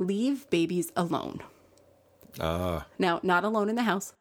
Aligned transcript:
leave 0.00 0.48
babies 0.50 0.90
alone. 0.96 1.40
Uh, 2.40 2.80
Now, 2.98 3.20
not 3.22 3.44
alone 3.44 3.68
in 3.68 3.76
the 3.76 3.82
house. 3.82 4.14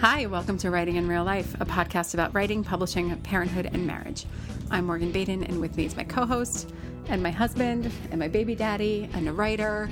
Hi, 0.00 0.26
welcome 0.26 0.58
to 0.58 0.70
Writing 0.70 0.96
in 0.96 1.08
Real 1.08 1.24
Life, 1.24 1.54
a 1.60 1.64
podcast 1.64 2.12
about 2.14 2.34
writing, 2.34 2.62
publishing, 2.62 3.16
parenthood, 3.20 3.70
and 3.72 3.86
marriage. 3.86 4.26
I'm 4.70 4.86
Morgan 4.86 5.10
Baden, 5.10 5.44
and 5.44 5.60
with 5.60 5.76
me 5.76 5.86
is 5.86 5.96
my 5.96 6.04
co 6.04 6.26
host, 6.26 6.72
and 7.08 7.22
my 7.22 7.30
husband, 7.30 7.90
and 8.10 8.20
my 8.20 8.28
baby 8.28 8.54
daddy, 8.54 9.08
and 9.14 9.26
a 9.28 9.32
writer, 9.32 9.88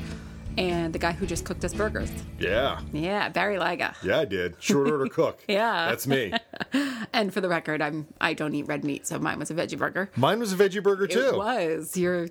and 0.58 0.92
the 0.92 0.98
guy 0.98 1.12
who 1.12 1.26
just 1.26 1.44
cooked 1.44 1.64
us 1.64 1.72
burgers. 1.74 2.10
yeah. 2.38 2.80
Yeah, 2.92 3.28
Barry 3.28 3.56
Lyga. 3.56 3.94
Yeah, 4.02 4.20
I 4.20 4.24
did. 4.24 4.56
Short 4.60 4.90
order 4.90 5.06
cook. 5.10 5.40
Yeah. 5.48 5.88
That's 5.88 6.06
me. 6.06 6.32
And 7.14 7.32
for 7.34 7.42
the 7.42 7.48
record, 7.48 7.82
I'm 7.82 8.06
I 8.22 8.32
don't 8.32 8.54
eat 8.54 8.66
red 8.68 8.84
meat, 8.84 9.06
so 9.06 9.18
mine 9.18 9.38
was 9.38 9.50
a 9.50 9.54
veggie 9.54 9.76
burger. 9.76 10.10
Mine 10.16 10.38
was 10.38 10.50
a 10.54 10.56
veggie 10.56 10.82
burger 10.82 11.06
too. 11.06 11.20
It 11.20 11.36
was. 11.36 11.94
You're 11.94 12.28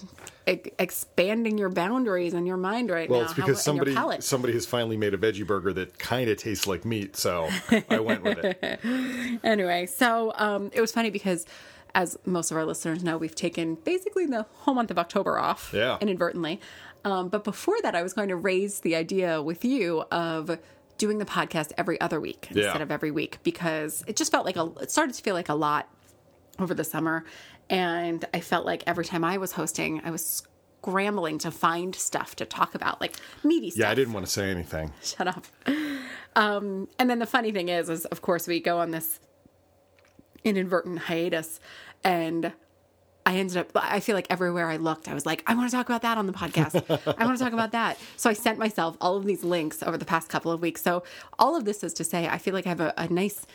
e- 0.48 0.58
expanding 0.80 1.60
your 1.60 1.70
boundaries 1.70 2.34
in 2.34 2.48
your 2.48 2.58
mind 2.58 2.90
right 2.90 3.08
Well, 3.08 3.20
now. 3.20 3.26
Well, 3.26 3.32
it's 3.32 3.40
How- 3.40 3.46
because 3.46 3.68
and 3.68 3.94
somebody 3.94 4.22
somebody 4.22 4.54
has 4.54 4.66
finally 4.66 4.98
made 4.98 5.14
a 5.14 5.18
veggie 5.20 5.46
burger 5.46 5.72
that 5.74 6.00
kind 6.00 6.32
of 6.32 6.38
tastes 6.38 6.66
like 6.66 6.84
meat, 6.84 7.16
so 7.16 7.48
I 7.92 8.00
went 8.00 8.24
with 8.24 8.40
it. 8.44 8.80
Anyway, 9.44 9.86
so 9.86 10.34
um, 10.36 10.72
it 10.74 10.82
was 10.82 10.92
funny 10.92 11.12
because, 11.12 11.46
as 11.94 12.18
most 12.26 12.50
of 12.50 12.58
our 12.58 12.66
listeners 12.66 13.04
know, 13.04 13.18
we've 13.20 13.36
taken 13.36 13.76
basically 13.76 14.26
the 14.26 14.48
whole 14.62 14.74
month 14.74 14.90
of 14.90 14.98
October 14.98 15.38
off, 15.38 15.72
Yeah. 15.74 15.98
inadvertently. 16.02 16.60
Um, 17.04 17.30
but 17.30 17.44
before 17.44 17.76
that, 17.84 17.96
I 17.96 18.04
was 18.04 18.14
going 18.14 18.30
to 18.30 18.36
raise 18.36 18.82
the 18.82 18.96
idea 18.96 19.42
with 19.42 19.66
you 19.66 20.02
of 20.12 20.60
doing 20.98 21.18
the 21.18 21.26
podcast 21.26 21.72
every 21.78 22.00
other 22.00 22.20
week 22.20 22.48
Yeah. 22.52 22.66
instead 22.66 22.82
of 22.82 22.92
every 22.92 23.10
week 23.12 23.40
because 23.44 24.04
it 24.08 24.16
just 24.16 24.32
felt 24.32 24.46
like 24.46 24.56
a. 24.58 24.72
It 24.82 24.92
started 24.92 25.16
to 25.16 25.24
feel 25.24 25.34
like 25.34 25.50
a 25.50 25.56
lot 25.56 25.90
over 26.60 26.74
the 26.76 26.84
summer, 26.84 27.26
and 27.70 28.24
I 28.34 28.40
felt 28.40 28.66
like 28.66 28.84
every 28.86 29.06
time 29.06 29.24
I 29.24 29.38
was 29.38 29.54
hosting, 29.54 30.02
I 30.04 30.12
was 30.12 30.44
scrambling 30.84 31.38
to 31.40 31.50
find 31.52 31.96
stuff 31.96 32.36
to 32.36 32.46
talk 32.46 32.76
about, 32.76 33.02
like 33.02 33.16
meaty 33.44 33.72
stuff. 33.72 33.80
Yeah, 33.80 33.90
I 33.90 33.96
didn't 33.96 34.14
want 34.14 34.26
to 34.28 34.32
say 34.32 34.52
anything. 34.52 34.94
shut 35.02 35.28
up. 35.28 35.46
Um, 36.36 36.88
and 37.00 37.10
then 37.10 37.18
the 37.20 37.26
funny 37.26 37.52
thing 37.52 37.70
is, 37.70 37.90
is 37.90 38.06
of 38.06 38.22
course 38.22 38.48
we 38.48 38.60
go 38.60 38.78
on 38.80 38.92
this 38.92 39.20
inadvertent 40.44 41.00
hiatus, 41.00 41.60
and 42.04 42.52
I 43.26 43.36
ended 43.38 43.58
up. 43.58 43.72
I 43.76 44.00
feel 44.00 44.16
like 44.16 44.28
everywhere 44.30 44.70
I 44.70 44.78
looked, 44.78 45.08
I 45.08 45.14
was 45.14 45.26
like, 45.26 45.44
I 45.48 45.54
want 45.54 45.70
to 45.70 45.76
talk 45.76 45.88
about 45.88 46.02
that 46.02 46.18
on 46.18 46.26
the 46.28 46.34
podcast. 46.34 46.76
I 47.18 47.26
want 47.26 47.38
to 47.38 47.44
talk 47.44 47.54
about 47.54 47.72
that. 47.74 47.98
So 48.18 48.30
I 48.30 48.34
sent 48.34 48.58
myself 48.58 48.98
all 49.00 49.16
of 49.16 49.26
these 49.26 49.44
links 49.44 49.84
over 49.84 49.98
the 49.98 50.06
past 50.06 50.30
couple 50.30 50.52
of 50.52 50.62
weeks. 50.62 50.82
So 50.82 51.04
all 51.38 51.56
of 51.56 51.66
this 51.66 51.84
is 51.84 51.94
to 51.94 52.04
say, 52.04 52.28
I 52.28 52.38
feel 52.38 52.54
like 52.54 52.66
I 52.66 52.70
have 52.70 52.82
a, 52.82 52.94
a 52.98 53.08
nice. 53.08 53.46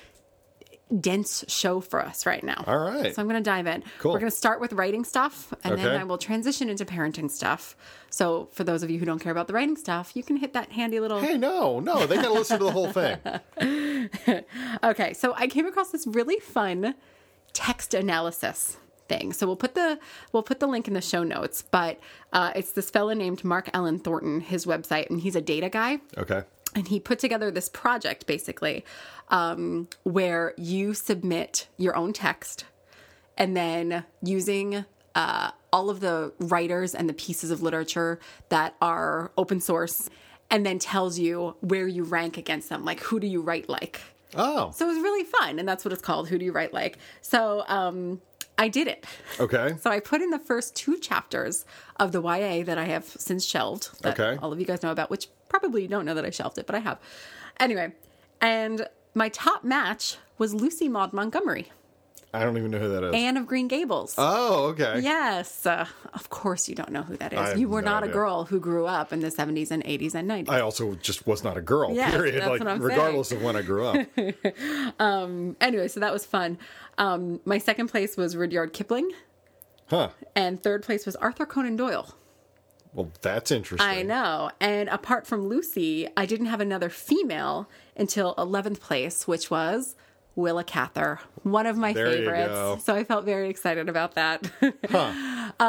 Dense 1.00 1.44
show 1.48 1.80
for 1.80 2.00
us 2.00 2.26
right 2.26 2.44
now. 2.44 2.62
All 2.64 2.78
right. 2.78 3.12
So 3.12 3.20
I'm 3.20 3.26
going 3.26 3.42
to 3.42 3.50
dive 3.50 3.66
in. 3.66 3.82
Cool. 3.98 4.12
We're 4.12 4.20
going 4.20 4.30
to 4.30 4.36
start 4.36 4.60
with 4.60 4.72
writing 4.72 5.02
stuff, 5.02 5.52
and 5.64 5.76
then 5.76 6.00
I 6.00 6.04
will 6.04 6.16
transition 6.16 6.68
into 6.70 6.84
parenting 6.84 7.28
stuff. 7.28 7.74
So 8.08 8.50
for 8.52 8.62
those 8.62 8.84
of 8.84 8.90
you 8.90 9.00
who 9.00 9.04
don't 9.04 9.18
care 9.18 9.32
about 9.32 9.48
the 9.48 9.52
writing 9.52 9.74
stuff, 9.74 10.14
you 10.14 10.22
can 10.22 10.36
hit 10.36 10.52
that 10.52 10.70
handy 10.70 11.00
little 11.00 11.18
Hey, 11.18 11.36
no, 11.36 11.80
no, 11.80 12.06
they 12.06 12.14
got 12.14 12.26
to 12.26 12.32
listen 12.32 12.60
to 12.60 12.64
the 12.66 12.70
whole 12.70 12.92
thing. 12.92 13.18
Okay, 14.84 15.12
so 15.12 15.34
I 15.34 15.48
came 15.48 15.66
across 15.66 15.90
this 15.90 16.06
really 16.06 16.38
fun 16.38 16.94
text 17.52 17.92
analysis 17.92 18.76
thing. 19.08 19.32
So 19.32 19.46
we'll 19.46 19.56
put 19.56 19.74
the 19.74 19.98
we'll 20.32 20.42
put 20.42 20.60
the 20.60 20.66
link 20.66 20.88
in 20.88 20.94
the 20.94 21.00
show 21.00 21.22
notes. 21.22 21.62
But 21.62 22.00
uh, 22.32 22.52
it's 22.54 22.72
this 22.72 22.90
fella 22.90 23.14
named 23.14 23.44
Mark 23.44 23.70
Allen 23.72 23.98
Thornton, 23.98 24.40
his 24.40 24.66
website, 24.66 25.10
and 25.10 25.20
he's 25.20 25.36
a 25.36 25.40
data 25.40 25.68
guy. 25.68 26.00
Okay. 26.16 26.42
And 26.74 26.88
he 26.88 27.00
put 27.00 27.18
together 27.18 27.50
this 27.50 27.68
project 27.68 28.26
basically 28.26 28.84
um, 29.28 29.88
where 30.02 30.52
you 30.58 30.92
submit 30.92 31.68
your 31.78 31.96
own 31.96 32.12
text 32.12 32.64
and 33.38 33.56
then 33.56 34.04
using 34.22 34.84
uh, 35.14 35.50
all 35.72 35.88
of 35.88 36.00
the 36.00 36.32
writers 36.38 36.94
and 36.94 37.08
the 37.08 37.14
pieces 37.14 37.50
of 37.50 37.62
literature 37.62 38.18
that 38.50 38.74
are 38.82 39.32
open 39.38 39.60
source 39.60 40.10
and 40.50 40.64
then 40.64 40.78
tells 40.78 41.18
you 41.18 41.56
where 41.60 41.88
you 41.88 42.04
rank 42.04 42.36
against 42.36 42.68
them. 42.68 42.84
Like, 42.84 43.00
who 43.00 43.18
do 43.18 43.26
you 43.26 43.40
write 43.40 43.68
like? 43.68 44.00
Oh, 44.34 44.70
So 44.72 44.84
it 44.86 44.88
was 44.88 44.98
really 44.98 45.24
fun, 45.24 45.58
and 45.58 45.66
that's 45.68 45.84
what 45.84 45.92
it's 45.92 46.02
called. 46.02 46.28
Who 46.28 46.38
do 46.38 46.44
you 46.44 46.52
write 46.52 46.74
like? 46.74 46.98
So 47.22 47.64
um, 47.68 48.20
I 48.58 48.68
did 48.68 48.88
it. 48.88 49.04
okay. 49.38 49.76
So 49.80 49.90
I 49.90 50.00
put 50.00 50.22
in 50.22 50.30
the 50.30 50.38
first 50.38 50.74
two 50.74 50.98
chapters 50.98 51.64
of 51.96 52.12
the 52.12 52.22
YA 52.22 52.64
that 52.64 52.78
I 52.78 52.84
have 52.84 53.04
since 53.04 53.44
shelved. 53.44 54.02
That 54.02 54.18
Okay. 54.18 54.38
All 54.42 54.52
of 54.52 54.58
you 54.58 54.66
guys 54.66 54.82
know 54.82 54.92
about, 54.92 55.10
which 55.10 55.28
probably 55.48 55.82
you 55.82 55.88
don't 55.88 56.04
know 56.04 56.14
that 56.14 56.24
I 56.24 56.30
shelved 56.30 56.58
it, 56.58 56.66
but 56.66 56.74
I 56.74 56.80
have. 56.80 56.98
Anyway, 57.60 57.92
and 58.40 58.88
my 59.14 59.28
top 59.28 59.64
match 59.64 60.16
was 60.38 60.54
Lucy 60.54 60.88
Maud 60.88 61.12
Montgomery, 61.12 61.70
I 62.36 62.44
don't 62.44 62.58
even 62.58 62.70
know 62.70 62.78
who 62.78 62.90
that 62.90 63.02
is. 63.02 63.14
Anne 63.14 63.38
of 63.38 63.46
Green 63.46 63.66
Gables. 63.66 64.14
oh, 64.18 64.66
okay. 64.66 65.00
Yes, 65.00 65.64
uh, 65.64 65.86
of 66.12 66.28
course 66.28 66.68
you 66.68 66.74
don't 66.74 66.90
know 66.90 67.02
who 67.02 67.16
that 67.16 67.32
is. 67.32 67.58
You 67.58 67.68
were 67.68 67.80
no 67.80 67.92
not 67.92 68.04
a 68.04 68.08
girl 68.08 68.44
who 68.44 68.60
grew 68.60 68.86
up 68.86 69.12
in 69.12 69.20
the 69.20 69.28
70s 69.28 69.70
and 69.70 69.82
80s 69.84 70.14
and 70.14 70.30
90s. 70.30 70.50
I 70.50 70.60
also 70.60 70.96
just 70.96 71.26
was 71.26 71.42
not 71.42 71.56
a 71.56 71.62
girl. 71.62 71.94
Yes, 71.94 72.12
period. 72.12 72.44
like 72.44 72.80
regardless 72.80 73.32
of 73.32 73.42
when 73.42 73.56
I 73.56 73.62
grew 73.62 73.86
up. 73.86 74.06
um, 75.00 75.56
anyway, 75.60 75.88
so 75.88 76.00
that 76.00 76.12
was 76.12 76.26
fun. 76.26 76.58
Um, 76.98 77.40
my 77.44 77.58
second 77.58 77.88
place 77.88 78.16
was 78.16 78.36
Rudyard 78.36 78.72
Kipling, 78.72 79.10
huh. 79.88 80.10
and 80.34 80.62
third 80.62 80.82
place 80.82 81.04
was 81.06 81.16
Arthur 81.16 81.46
Conan 81.46 81.76
Doyle. 81.76 82.14
Well, 82.94 83.12
that's 83.20 83.50
interesting. 83.50 83.86
I 83.86 84.02
know. 84.02 84.50
And 84.58 84.88
apart 84.88 85.26
from 85.26 85.46
Lucy, 85.46 86.08
I 86.16 86.24
didn't 86.24 86.46
have 86.46 86.62
another 86.62 86.88
female 86.88 87.68
until 87.94 88.34
11th 88.36 88.80
place, 88.80 89.28
which 89.28 89.50
was 89.50 89.96
Willa 90.34 90.64
Cather, 90.64 91.20
one 91.42 91.66
of 91.66 91.76
my 91.76 91.92
There 91.92 92.06
favorites. 92.06 92.84
So 92.84 92.94
I 92.94 93.04
felt 93.04 93.26
very 93.26 93.50
excited 93.50 93.90
about 93.90 94.14
that. 94.14 94.50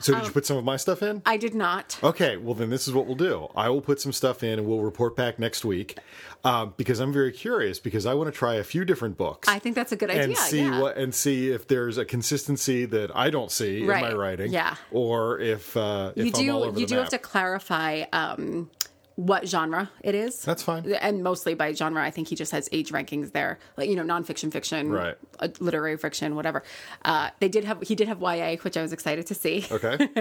So 0.00 0.14
did 0.14 0.26
you 0.26 0.32
put 0.32 0.46
some 0.46 0.56
of 0.56 0.64
my 0.64 0.76
stuff 0.76 1.02
in? 1.02 1.22
I 1.26 1.36
did 1.36 1.54
not. 1.54 1.98
Okay, 2.02 2.36
well 2.36 2.54
then 2.54 2.70
this 2.70 2.88
is 2.88 2.94
what 2.94 3.06
we'll 3.06 3.16
do. 3.16 3.48
I 3.54 3.68
will 3.68 3.80
put 3.80 4.00
some 4.00 4.12
stuff 4.12 4.42
in 4.42 4.58
and 4.58 4.66
we'll 4.66 4.80
report 4.80 5.16
back 5.16 5.38
next 5.38 5.64
week 5.64 5.98
um, 6.44 6.74
because 6.76 7.00
I'm 7.00 7.12
very 7.12 7.32
curious 7.32 7.78
because 7.78 8.06
I 8.06 8.14
want 8.14 8.32
to 8.32 8.36
try 8.36 8.54
a 8.54 8.64
few 8.64 8.84
different 8.84 9.18
books 9.18 9.48
I 9.48 9.58
think 9.58 9.74
that's 9.74 9.92
a 9.92 9.96
good 9.96 10.10
idea. 10.10 10.24
and 10.24 10.36
see 10.36 10.62
yeah. 10.62 10.80
what 10.80 10.96
and 10.96 11.14
see 11.14 11.50
if 11.50 11.68
there's 11.68 11.98
a 11.98 12.04
consistency 12.04 12.84
that 12.86 13.14
I 13.14 13.30
don't 13.30 13.50
see 13.50 13.80
in 13.80 13.86
my 13.86 14.12
writing. 14.12 14.52
yeah. 14.52 14.76
or 14.90 15.38
if 15.38 15.76
uh, 15.76 16.12
if 16.16 16.38
you 16.38 16.50
I'm 16.50 16.56
all 16.56 16.72
do 16.72 16.80
you 16.80 16.86
do 16.86 16.96
have 16.96 17.10
to 17.10 17.18
clarify 17.18 18.04
um, 18.12 18.70
what 19.16 19.46
genre 19.46 19.90
it 20.02 20.14
is. 20.14 20.42
That's 20.42 20.62
fine. 20.62 20.90
And 20.92 21.22
mostly 21.22 21.54
by 21.54 21.72
genre, 21.72 22.02
I 22.02 22.10
think 22.10 22.28
he 22.28 22.34
just 22.36 22.52
has 22.52 22.68
age 22.72 22.90
rankings 22.90 23.32
there, 23.32 23.58
like 23.76 23.90
you 23.90 23.96
know, 23.96 24.02
nonfiction, 24.04 24.50
fiction, 24.50 24.90
Right. 24.90 25.16
uh, 25.40 25.48
literary 25.58 25.96
fiction, 25.98 26.36
whatever. 26.36 26.62
Uh, 27.04 27.30
they 27.40 27.48
did 27.48 27.64
have 27.64 27.82
he 27.82 27.94
did 27.94 28.08
have 28.08 28.20
YA, 28.20 28.56
which 28.62 28.76
I 28.76 28.82
was 28.82 28.92
excited 28.92 29.26
to 29.26 29.34
see. 29.34 29.66
Okay. 29.70 30.08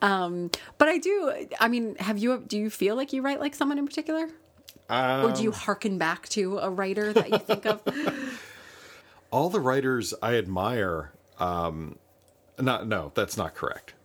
But 0.00 0.88
I 0.88 0.98
do. 0.98 1.46
I 1.60 1.68
mean, 1.68 1.94
have 1.96 2.18
you? 2.18 2.42
Do 2.46 2.58
you 2.58 2.70
feel 2.70 2.96
like 2.96 3.12
you 3.12 3.22
write 3.22 3.40
like 3.40 3.54
someone 3.54 3.78
in 3.78 3.86
particular, 3.86 4.28
or 4.88 5.32
do 5.34 5.42
you 5.42 5.52
hearken 5.52 5.98
back 5.98 6.28
to 6.30 6.58
a 6.58 6.70
writer 6.70 7.12
that 7.12 7.30
you 7.30 7.38
think 7.38 7.66
of? 7.66 7.80
all 9.30 9.48
the 9.50 9.60
writers 9.60 10.12
I 10.22 10.34
admire. 10.36 11.12
Um, 11.38 11.98
not 12.58 12.86
no, 12.86 13.12
that's 13.14 13.36
not 13.36 13.54
correct. 13.54 13.94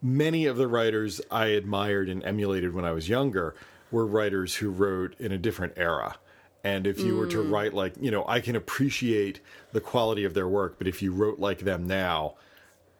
Many 0.00 0.46
of 0.46 0.56
the 0.56 0.68
writers 0.68 1.20
I 1.30 1.46
admired 1.46 2.08
and 2.08 2.22
emulated 2.24 2.72
when 2.74 2.84
I 2.84 2.92
was 2.92 3.08
younger 3.08 3.54
were 3.90 4.06
writers 4.06 4.56
who 4.56 4.70
wrote 4.70 5.18
in 5.18 5.32
a 5.32 5.38
different 5.38 5.72
era. 5.76 6.16
And 6.64 6.86
if 6.86 7.00
you 7.00 7.16
were 7.16 7.26
to 7.28 7.38
Mm. 7.38 7.50
write 7.52 7.72
like, 7.74 7.94
you 8.00 8.10
know, 8.10 8.24
I 8.28 8.40
can 8.40 8.54
appreciate 8.56 9.40
the 9.72 9.80
quality 9.80 10.24
of 10.24 10.34
their 10.34 10.48
work, 10.48 10.74
but 10.78 10.86
if 10.86 11.00
you 11.02 11.12
wrote 11.12 11.38
like 11.38 11.60
them 11.60 11.86
now, 11.86 12.34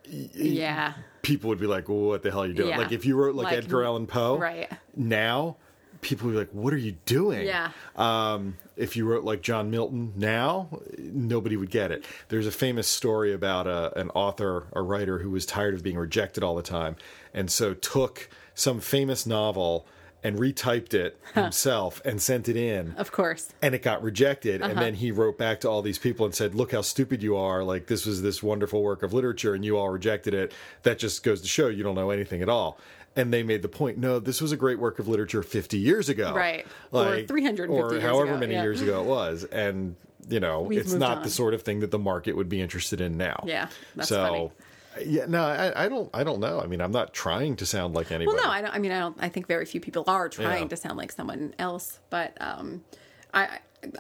yeah, 0.09 0.95
people 1.23 1.49
would 1.49 1.59
be 1.61 1.67
like, 1.67 1.89
well, 1.89 1.99
"What 1.99 2.23
the 2.23 2.31
hell 2.31 2.43
are 2.43 2.47
you 2.47 2.55
doing?" 2.55 2.71
Yeah. 2.71 2.79
Like 2.79 2.93
if 2.93 3.05
you 3.05 3.17
wrote 3.17 3.35
like, 3.35 3.47
Like, 3.47 3.59
Edgar 3.59 3.85
Allan 3.85 4.07
Poe, 4.07 4.39
right. 4.39 4.71
Now, 4.97 5.57
people 6.01 6.27
would 6.27 6.33
be 6.33 6.39
like, 6.39 6.51
"What 6.53 6.73
are 6.73 6.79
you 6.79 6.97
doing?" 7.07 7.47
Yeah. 7.47 7.71
Um, 7.97 8.57
if 8.77 8.97
you 8.97 9.05
wrote 9.07 9.25
like 9.25 9.43
John 9.43 9.71
Milton 9.71 10.13
now, 10.17 10.69
nobody 10.99 11.57
would 11.57 11.71
get 11.71 11.91
it. 11.91 12.05
There's 12.29 12.47
a 12.47 12.53
famous 12.53 12.87
story 12.89 13.33
about 13.33 13.67
a, 13.67 13.99
an 13.99 14.11
author, 14.11 14.67
a 14.73 14.83
writer 14.83 15.19
who 15.19 15.31
was 15.31 15.45
tired 15.47 15.75
of 15.75 15.83
being 15.83 15.97
rejected 15.99 16.43
all 16.45 16.55
the 16.57 16.63
time, 16.63 16.97
and 17.35 17.51
so 17.51 17.75
took 17.75 18.29
some 18.55 18.81
famous 18.81 19.27
novel 19.27 19.87
and 20.25 20.37
retyped 20.37 20.95
it 20.95 21.17
himself 21.33 22.03
and 22.05 22.21
sent 22.21 22.49
it 22.49 22.57
in 22.57 22.93
of 22.99 23.13
course. 23.13 23.51
and 23.63 23.73
it 23.73 23.83
got 23.83 24.03
rejected 24.03 24.61
Uh-huh. 24.61 24.73
and 24.73 24.81
then 24.81 24.95
he 24.95 25.13
wrote 25.13 25.39
back 25.39 25.61
to 25.61 25.69
all 25.71 25.81
these 25.81 25.97
people 25.99 26.27
and 26.27 26.35
said 26.35 26.57
look 26.57 26.73
how 26.73 26.83
stupid 26.83 27.23
you 27.23 27.37
are 27.37 27.63
like 27.63 27.87
this 27.87 28.05
was 28.05 28.21
this 28.21 28.43
wonderful 28.43 28.83
work 28.83 29.05
of 29.05 29.13
literature 29.13 29.55
and 29.55 29.65
you 29.65 29.79
all 29.79 29.89
rejected 29.91 30.35
it 30.35 30.53
that 30.83 30.99
just 30.99 31.23
goes 31.23 31.41
to 31.43 31.47
show 31.47 31.69
you 31.69 31.85
don't 31.85 31.95
know 31.95 32.11
anything 32.11 32.43
at 32.43 32.49
all 32.49 32.81
and 33.17 33.33
they 33.33 33.43
made 33.43 33.63
the 33.63 33.69
point 33.69 33.99
no 33.99 34.19
this 34.19 34.41
was 34.41 34.53
a 34.53 34.57
great 34.57 34.79
work 34.79 34.99
of 34.99 35.09
literature 35.09 35.43
50 35.43 35.79
years 35.79 36.09
ago 36.09 36.33
Right. 36.35 36.67
Or 36.93 37.23
350 37.23 37.73
or 37.73 37.93
years 37.93 38.03
however 38.03 38.31
ago, 38.33 38.39
many 38.39 38.55
yeah. 38.55 38.63
years 38.63 38.81
ago 38.81 39.01
it 39.03 39.07
was 39.07 39.45
and 39.45 39.97
you 40.29 40.41
know 40.41 40.61
We've 40.63 40.81
it's 40.81 40.93
not 40.93 41.19
on. 41.19 41.23
the 41.25 41.31
sort 41.31 41.55
of 41.55 41.63
thing 41.63 41.81
that 41.81 41.91
the 41.91 41.99
market 41.99 42.37
would 42.37 42.49
be 42.49 42.61
interested 42.61 43.01
in 43.01 43.17
now 43.17 43.43
Yeah, 43.47 43.69
that's 43.97 44.09
so 44.11 44.53
funny. 44.97 45.11
yeah 45.11 45.27
no 45.27 45.43
I, 45.45 45.85
I 45.85 45.89
don't 45.89 46.11
i 46.13 46.23
don't 46.25 46.41
know 46.41 46.61
i 46.61 46.67
mean 46.67 46.81
i'm 46.81 46.93
not 46.93 47.13
trying 47.15 47.57
to 47.57 47.67
sound 47.67 47.95
like 47.95 48.11
anybody 48.13 48.37
Well, 48.37 48.47
no, 48.47 48.51
I 48.53 48.61
don't. 48.63 48.75
I 48.75 48.79
mean, 48.79 48.93
I 48.93 48.99
don't. 49.01 49.17
I 49.21 49.29
think 49.29 49.47
very 49.47 49.65
few 49.65 49.81
people 49.81 50.05
are 50.07 50.29
trying 50.29 50.63
Yeah. 50.65 50.69
to 50.69 50.77
sound 50.77 50.97
like 50.99 51.13
someone 51.13 51.55
else, 51.59 51.99
but 52.11 52.37
um, 52.41 52.85
I 53.33 53.59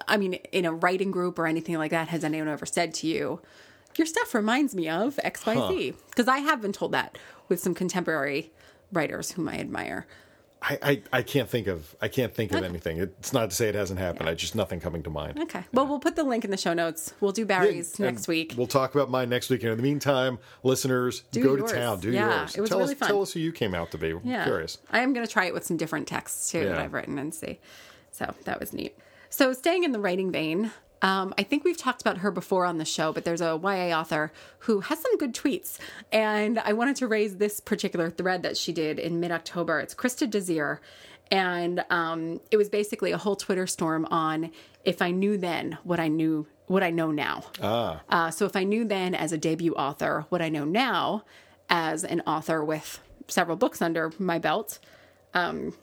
I 0.08 0.16
mean, 0.16 0.34
in 0.50 0.64
a 0.64 0.72
writing 0.72 1.12
group 1.12 1.38
or 1.38 1.46
anything 1.46 1.76
like 1.78 1.92
that, 1.92 2.08
has 2.08 2.24
anyone 2.24 2.48
ever 2.48 2.66
said 2.66 2.94
to 2.94 3.06
you, 3.06 3.40
your 3.96 4.06
stuff 4.08 4.34
reminds 4.34 4.74
me 4.74 4.88
of 4.88 5.16
XYZ? 5.24 5.94
Because 6.10 6.26
I 6.26 6.38
have 6.38 6.60
been 6.60 6.72
told 6.72 6.90
that 6.92 7.16
with 7.48 7.60
some 7.60 7.74
contemporary 7.76 8.50
writers 8.92 9.32
whom 9.32 9.48
I 9.48 9.58
admire. 9.58 10.06
I, 10.60 10.78
I, 10.82 11.02
I 11.18 11.22
can't 11.22 11.48
think 11.48 11.68
of 11.68 11.94
I 12.02 12.08
can't 12.08 12.34
think 12.34 12.50
of 12.50 12.64
anything. 12.64 12.98
It's 12.98 13.32
not 13.32 13.50
to 13.50 13.54
say 13.54 13.68
it 13.68 13.76
hasn't 13.76 14.00
happened. 14.00 14.28
I 14.28 14.34
just 14.34 14.56
nothing 14.56 14.80
coming 14.80 15.04
to 15.04 15.10
mind. 15.10 15.38
Okay. 15.38 15.62
Well, 15.72 15.86
we'll 15.86 16.00
put 16.00 16.16
the 16.16 16.24
link 16.24 16.44
in 16.44 16.50
the 16.50 16.56
show 16.56 16.74
notes. 16.74 17.14
We'll 17.20 17.30
do 17.30 17.46
Barry's 17.46 17.96
And 18.00 18.12
next 18.12 18.26
week. 18.26 18.54
We'll 18.56 18.66
talk 18.66 18.92
about 18.92 19.08
mine 19.08 19.28
next 19.28 19.50
week. 19.50 19.62
And 19.62 19.70
in 19.70 19.76
the 19.76 19.84
meantime, 19.84 20.40
listeners, 20.64 21.22
Do 21.30 21.44
go 21.44 21.54
yours. 21.56 21.70
to 21.70 21.76
town. 21.78 22.00
Do 22.00 22.10
Yeah, 22.10 22.40
yours. 22.40 22.56
it 22.56 22.60
was 22.60 22.70
tell 22.70 22.80
really 22.80 22.94
us, 22.94 22.98
fun. 22.98 23.08
Tell 23.08 23.22
us 23.22 23.32
who 23.32 23.38
you 23.38 23.52
came 23.52 23.72
out 23.72 23.92
to 23.92 23.98
be. 23.98 24.10
I'm 24.10 24.20
curious. 24.22 24.78
I 24.90 24.98
am 24.98 25.12
going 25.12 25.24
to 25.24 25.32
try 25.32 25.44
it 25.44 25.54
with 25.54 25.64
some 25.64 25.76
different 25.76 26.08
texts 26.08 26.50
too 26.50 26.64
that 26.64 26.78
I've 26.78 26.92
written 26.92 27.20
and 27.20 27.32
see. 27.32 27.60
So 28.10 28.34
that 28.44 28.58
was 28.58 28.72
neat. 28.72 28.98
So 29.30 29.52
staying 29.52 29.84
in 29.84 29.92
the 29.92 30.00
writing 30.00 30.32
vein, 30.32 30.72
um, 31.02 31.34
I 31.38 31.42
think 31.42 31.64
we've 31.64 31.76
talked 31.76 32.00
about 32.00 32.18
her 32.18 32.30
before 32.30 32.64
on 32.64 32.78
the 32.78 32.84
show, 32.84 33.12
but 33.12 33.24
there's 33.24 33.40
a 33.40 33.58
YA 33.62 33.98
author 33.98 34.32
who 34.60 34.80
has 34.80 35.00
some 35.00 35.16
good 35.16 35.34
tweets, 35.34 35.78
and 36.12 36.58
I 36.58 36.72
wanted 36.72 36.96
to 36.96 37.06
raise 37.06 37.36
this 37.36 37.60
particular 37.60 38.10
thread 38.10 38.42
that 38.42 38.56
she 38.56 38.72
did 38.72 38.98
in 38.98 39.20
mid-October. 39.20 39.80
It's 39.80 39.94
Christa 39.94 40.28
Desir, 40.28 40.80
and 41.30 41.84
um, 41.90 42.40
it 42.50 42.56
was 42.56 42.68
basically 42.68 43.12
a 43.12 43.18
whole 43.18 43.36
Twitter 43.36 43.66
storm 43.66 44.06
on 44.06 44.50
if 44.84 45.02
I 45.02 45.10
knew 45.10 45.36
then 45.36 45.78
what 45.84 46.00
I 46.00 46.08
knew, 46.08 46.46
what 46.66 46.82
I 46.82 46.90
know 46.90 47.10
now. 47.10 47.44
Ah. 47.62 48.00
Uh, 48.08 48.30
so 48.30 48.46
if 48.46 48.56
I 48.56 48.64
knew 48.64 48.84
then 48.84 49.14
as 49.14 49.32
a 49.32 49.38
debut 49.38 49.74
author 49.74 50.24
what 50.30 50.40
I 50.40 50.48
know 50.48 50.64
now 50.64 51.24
as 51.68 52.04
an 52.04 52.22
author 52.26 52.64
with 52.64 53.00
several 53.28 53.56
books 53.56 53.82
under 53.82 54.12
my 54.18 54.38
belt, 54.38 54.78
um, 55.34 55.74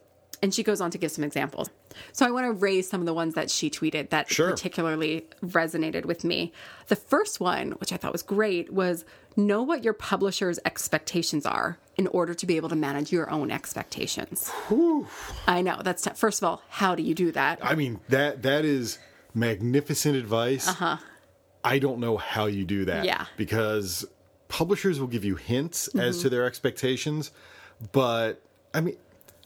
and 0.46 0.54
she 0.54 0.62
goes 0.62 0.80
on 0.80 0.92
to 0.92 1.00
give 1.00 1.10
some 1.10 1.24
examples. 1.24 1.72
So 2.14 2.24
I 2.24 2.30
want 2.30 2.46
to 2.46 2.52
raise 2.52 2.88
some 2.88 3.00
of 3.02 3.08
the 3.08 3.14
ones 3.16 3.34
that 3.34 3.50
she 3.50 3.72
tweeted 3.72 4.10
that 4.12 4.30
Sure. 4.30 4.52
particularly 4.52 5.26
resonated 5.44 6.06
with 6.06 6.24
me. 6.24 6.54
The 6.88 6.96
first 6.96 7.40
one, 7.40 7.72
which 7.80 7.92
I 7.92 7.98
thought 7.98 8.12
was 8.12 8.22
great, 8.22 8.72
was 8.72 9.06
know 9.36 9.64
what 9.64 9.84
your 9.84 9.94
publisher's 9.94 10.60
expectations 10.64 11.48
are 11.48 11.80
in 11.98 12.06
order 12.08 12.36
to 12.36 12.46
be 12.46 12.58
able 12.58 12.70
to 12.70 12.76
manage 12.76 13.12
your 13.12 13.28
own 13.32 13.50
expectations. 13.50 14.52
I 15.48 15.62
know 15.64 15.82
that's 15.84 16.04
t- 16.04 16.12
first 16.14 16.42
of 16.44 16.48
all, 16.48 16.62
how 16.70 16.94
do 16.94 17.02
you 17.02 17.16
do 17.16 17.32
that? 17.32 17.58
I 17.64 17.74
mean 17.74 18.00
that 18.10 18.44
that 18.44 18.66
is 18.66 19.00
magnificent 19.34 20.16
advice. 20.16 20.68
Uh-huh. 20.68 20.98
I 21.64 21.80
don't 21.80 22.00
know 22.00 22.18
how 22.18 22.46
you 22.46 22.64
do 22.66 22.86
that. 22.86 23.06
Yeah. 23.06 23.26
Because 23.36 24.06
publishers 24.48 25.00
will 25.00 25.08
give 25.08 25.26
you 25.26 25.36
hints 25.36 25.88
as 25.96 26.16
Mm-hmm. 26.18 26.22
to 26.22 26.30
their 26.30 26.46
expectations, 26.46 27.32
but 27.92 28.42
I 28.74 28.82
mean 28.82 28.98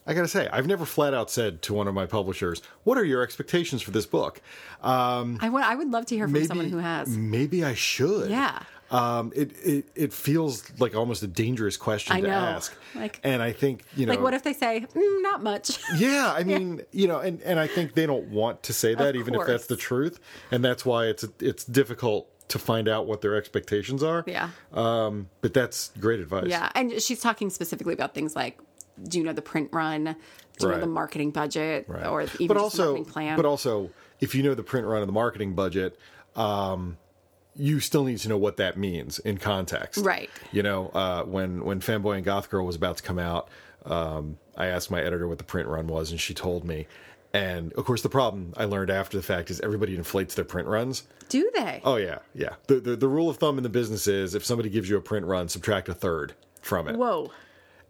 I 0.09 0.13
gotta 0.15 0.27
say, 0.27 0.49
I've 0.51 0.65
never 0.65 0.85
flat 0.85 1.13
out 1.13 1.29
said 1.29 1.61
to 1.63 1.73
one 1.75 1.87
of 1.87 1.93
my 1.93 2.07
publishers, 2.07 2.63
"What 2.83 2.97
are 2.97 3.05
your 3.05 3.21
expectations 3.21 3.81
for 3.83 3.91
this 3.91 4.07
book?" 4.07 4.41
Um, 4.81 5.37
I 5.39 5.49
would 5.49 5.63
I 5.63 5.75
would 5.75 5.91
love 5.91 6.07
to 6.07 6.15
hear 6.15 6.25
from 6.25 6.33
maybe 6.33 6.45
someone 6.47 6.69
who 6.69 6.77
has. 6.79 7.09
Maybe 7.15 7.63
I 7.63 7.75
should. 7.75 8.31
Yeah. 8.31 8.59
Um, 8.91 9.31
it, 9.35 9.51
it 9.63 9.85
it 9.93 10.13
feels 10.13 10.63
like 10.79 10.95
almost 10.95 11.21
a 11.21 11.27
dangerous 11.27 11.77
question 11.77 12.15
I 12.15 12.21
to 12.21 12.27
know. 12.27 12.33
ask. 12.33 12.75
Like- 12.95 13.19
and 13.23 13.39
I 13.43 13.51
think 13.51 13.83
you 13.95 14.07
know, 14.07 14.13
Like 14.13 14.21
what 14.21 14.33
if 14.33 14.41
they 14.41 14.53
say 14.53 14.87
mm, 14.95 15.21
not 15.21 15.43
much? 15.43 15.77
yeah, 15.97 16.33
I 16.35 16.43
mean, 16.43 16.81
you 16.91 17.07
know, 17.07 17.19
and, 17.19 17.39
and 17.43 17.59
I 17.59 17.67
think 17.67 17.93
they 17.93 18.07
don't 18.07 18.29
want 18.29 18.63
to 18.63 18.73
say 18.73 18.95
that, 18.95 19.09
Of 19.09 19.15
even 19.15 19.35
if 19.35 19.45
that's 19.45 19.67
the 19.67 19.77
truth, 19.77 20.19
and 20.49 20.65
that's 20.65 20.85
why 20.87 21.05
it's 21.05 21.23
it's 21.39 21.65
difficult 21.65 22.29
to 22.49 22.57
find 22.57 22.87
out 22.89 23.05
what 23.05 23.21
their 23.21 23.35
expectations 23.35 24.01
are. 24.01 24.23
Yeah. 24.25 24.49
Um, 24.73 25.29
but 25.41 25.53
that's 25.53 25.91
great 25.99 26.19
advice. 26.19 26.47
Yeah, 26.47 26.71
and 26.73 26.99
she's 26.99 27.19
talking 27.21 27.51
specifically 27.51 27.93
about 27.93 28.15
things 28.15 28.35
like, 28.35 28.59
do 29.03 29.17
you 29.17 29.23
know 29.23 29.33
the 29.33 29.41
print 29.41 29.69
run? 29.71 30.03
Do 30.03 30.11
you 30.65 30.67
Right. 30.69 30.75
know 30.75 30.81
the 30.81 30.87
marketing 30.87 31.31
budget, 31.31 31.85
Right. 31.87 32.05
or 32.05 32.23
even 32.23 32.47
but 32.47 32.57
also, 32.57 32.85
marketing 32.93 33.05
plan? 33.05 33.35
but 33.37 33.45
also, 33.45 33.89
if 34.19 34.35
you 34.35 34.43
know 34.43 34.53
the 34.55 34.63
print 34.63 34.85
run 34.87 35.01
and 35.01 35.07
the 35.07 35.13
marketing 35.13 35.53
budget, 35.53 35.97
um, 36.35 36.97
you 37.55 37.79
still 37.79 38.03
need 38.03 38.17
to 38.19 38.29
know 38.29 38.37
what 38.37 38.57
that 38.57 38.77
means 38.77 39.19
in 39.19 39.37
context. 39.37 40.03
Right. 40.05 40.29
You 40.51 40.63
know, 40.63 40.89
uh, 40.89 41.23
when 41.23 41.63
when 41.65 41.79
Fanboy 41.81 42.15
and 42.15 42.23
Goth 42.25 42.49
Girl 42.49 42.65
was 42.65 42.75
about 42.75 42.97
to 42.97 43.03
come 43.03 43.19
out, 43.19 43.49
um, 43.85 44.37
I 44.57 44.67
asked 44.67 44.91
my 44.91 45.01
editor 45.01 45.27
what 45.27 45.37
the 45.37 45.43
print 45.43 45.67
run 45.67 45.87
was, 45.87 46.11
and 46.11 46.19
she 46.19 46.33
told 46.33 46.63
me. 46.65 46.87
And 47.33 47.71
of 47.73 47.85
course, 47.85 48.01
the 48.01 48.09
problem 48.09 48.53
I 48.57 48.65
learned 48.65 48.89
after 48.89 49.15
the 49.15 49.21
fact 49.23 49.51
is 49.51 49.59
everybody 49.61 49.95
inflates 49.95 50.33
their 50.35 50.45
print 50.45 50.67
runs. 50.67 51.03
do 51.29 51.49
they? 51.53 51.79
Oh 51.85 51.97
yeah, 51.97 52.19
yeah. 52.33 52.55
The, 52.67 52.79
the 52.79 52.95
the 52.95 53.07
rule 53.07 53.29
of 53.29 53.37
thumb 53.37 53.57
in 53.57 53.63
the 53.63 53.69
business 53.69 54.07
is 54.07 54.33
if 54.35 54.43
somebody 54.43 54.67
gives 54.69 54.89
you 54.89 54.97
a 54.97 55.01
print 55.01 55.25
run, 55.25 55.47
subtract 55.47 55.87
a 55.89 55.93
third 55.93 56.33
from 56.61 56.87
it. 56.87 56.95
Whoa. 56.97 57.31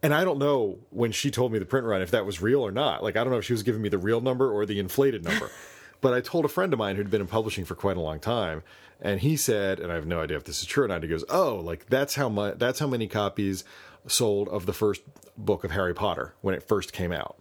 And 0.02 0.14
I 0.14 0.24
don't 0.24 0.38
know 0.38 0.78
when 0.90 1.12
she 1.12 1.30
told 1.30 1.52
me 1.52 1.58
the 1.58 1.66
print 1.66 1.86
run 1.86 2.00
if 2.00 2.10
that 2.12 2.24
was 2.24 2.40
real 2.40 2.62
or 2.62 2.72
not. 2.72 3.02
Like 3.02 3.16
I 3.16 3.22
don't 3.24 3.32
know 3.32 3.38
if 3.38 3.44
she 3.44 3.52
was 3.52 3.62
giving 3.62 3.82
me 3.82 3.88
the 3.88 3.98
real 3.98 4.20
number 4.20 4.50
or 4.50 4.64
the 4.66 4.78
inflated 4.78 5.24
number. 5.24 5.50
but 6.00 6.14
I 6.14 6.20
told 6.20 6.44
a 6.44 6.48
friend 6.48 6.72
of 6.72 6.78
mine 6.78 6.96
who'd 6.96 7.10
been 7.10 7.20
in 7.20 7.26
publishing 7.26 7.64
for 7.66 7.74
quite 7.74 7.96
a 7.98 8.00
long 8.00 8.18
time, 8.20 8.62
and 9.02 9.20
he 9.20 9.36
said, 9.36 9.78
and 9.78 9.92
I 9.92 9.94
have 9.96 10.06
no 10.06 10.20
idea 10.22 10.36
if 10.38 10.44
this 10.44 10.60
is 10.60 10.66
true 10.66 10.84
or 10.84 10.88
not. 10.88 11.02
He 11.02 11.08
goes, 11.08 11.24
"Oh, 11.28 11.56
like 11.56 11.86
that's 11.90 12.14
how 12.14 12.28
much 12.30 12.58
that's 12.58 12.78
how 12.78 12.86
many 12.86 13.06
copies 13.08 13.64
sold 14.06 14.48
of 14.48 14.64
the 14.64 14.72
first 14.72 15.02
book 15.36 15.64
of 15.64 15.70
Harry 15.72 15.92
Potter 15.94 16.34
when 16.40 16.54
it 16.54 16.62
first 16.62 16.92
came 16.94 17.12
out." 17.12 17.36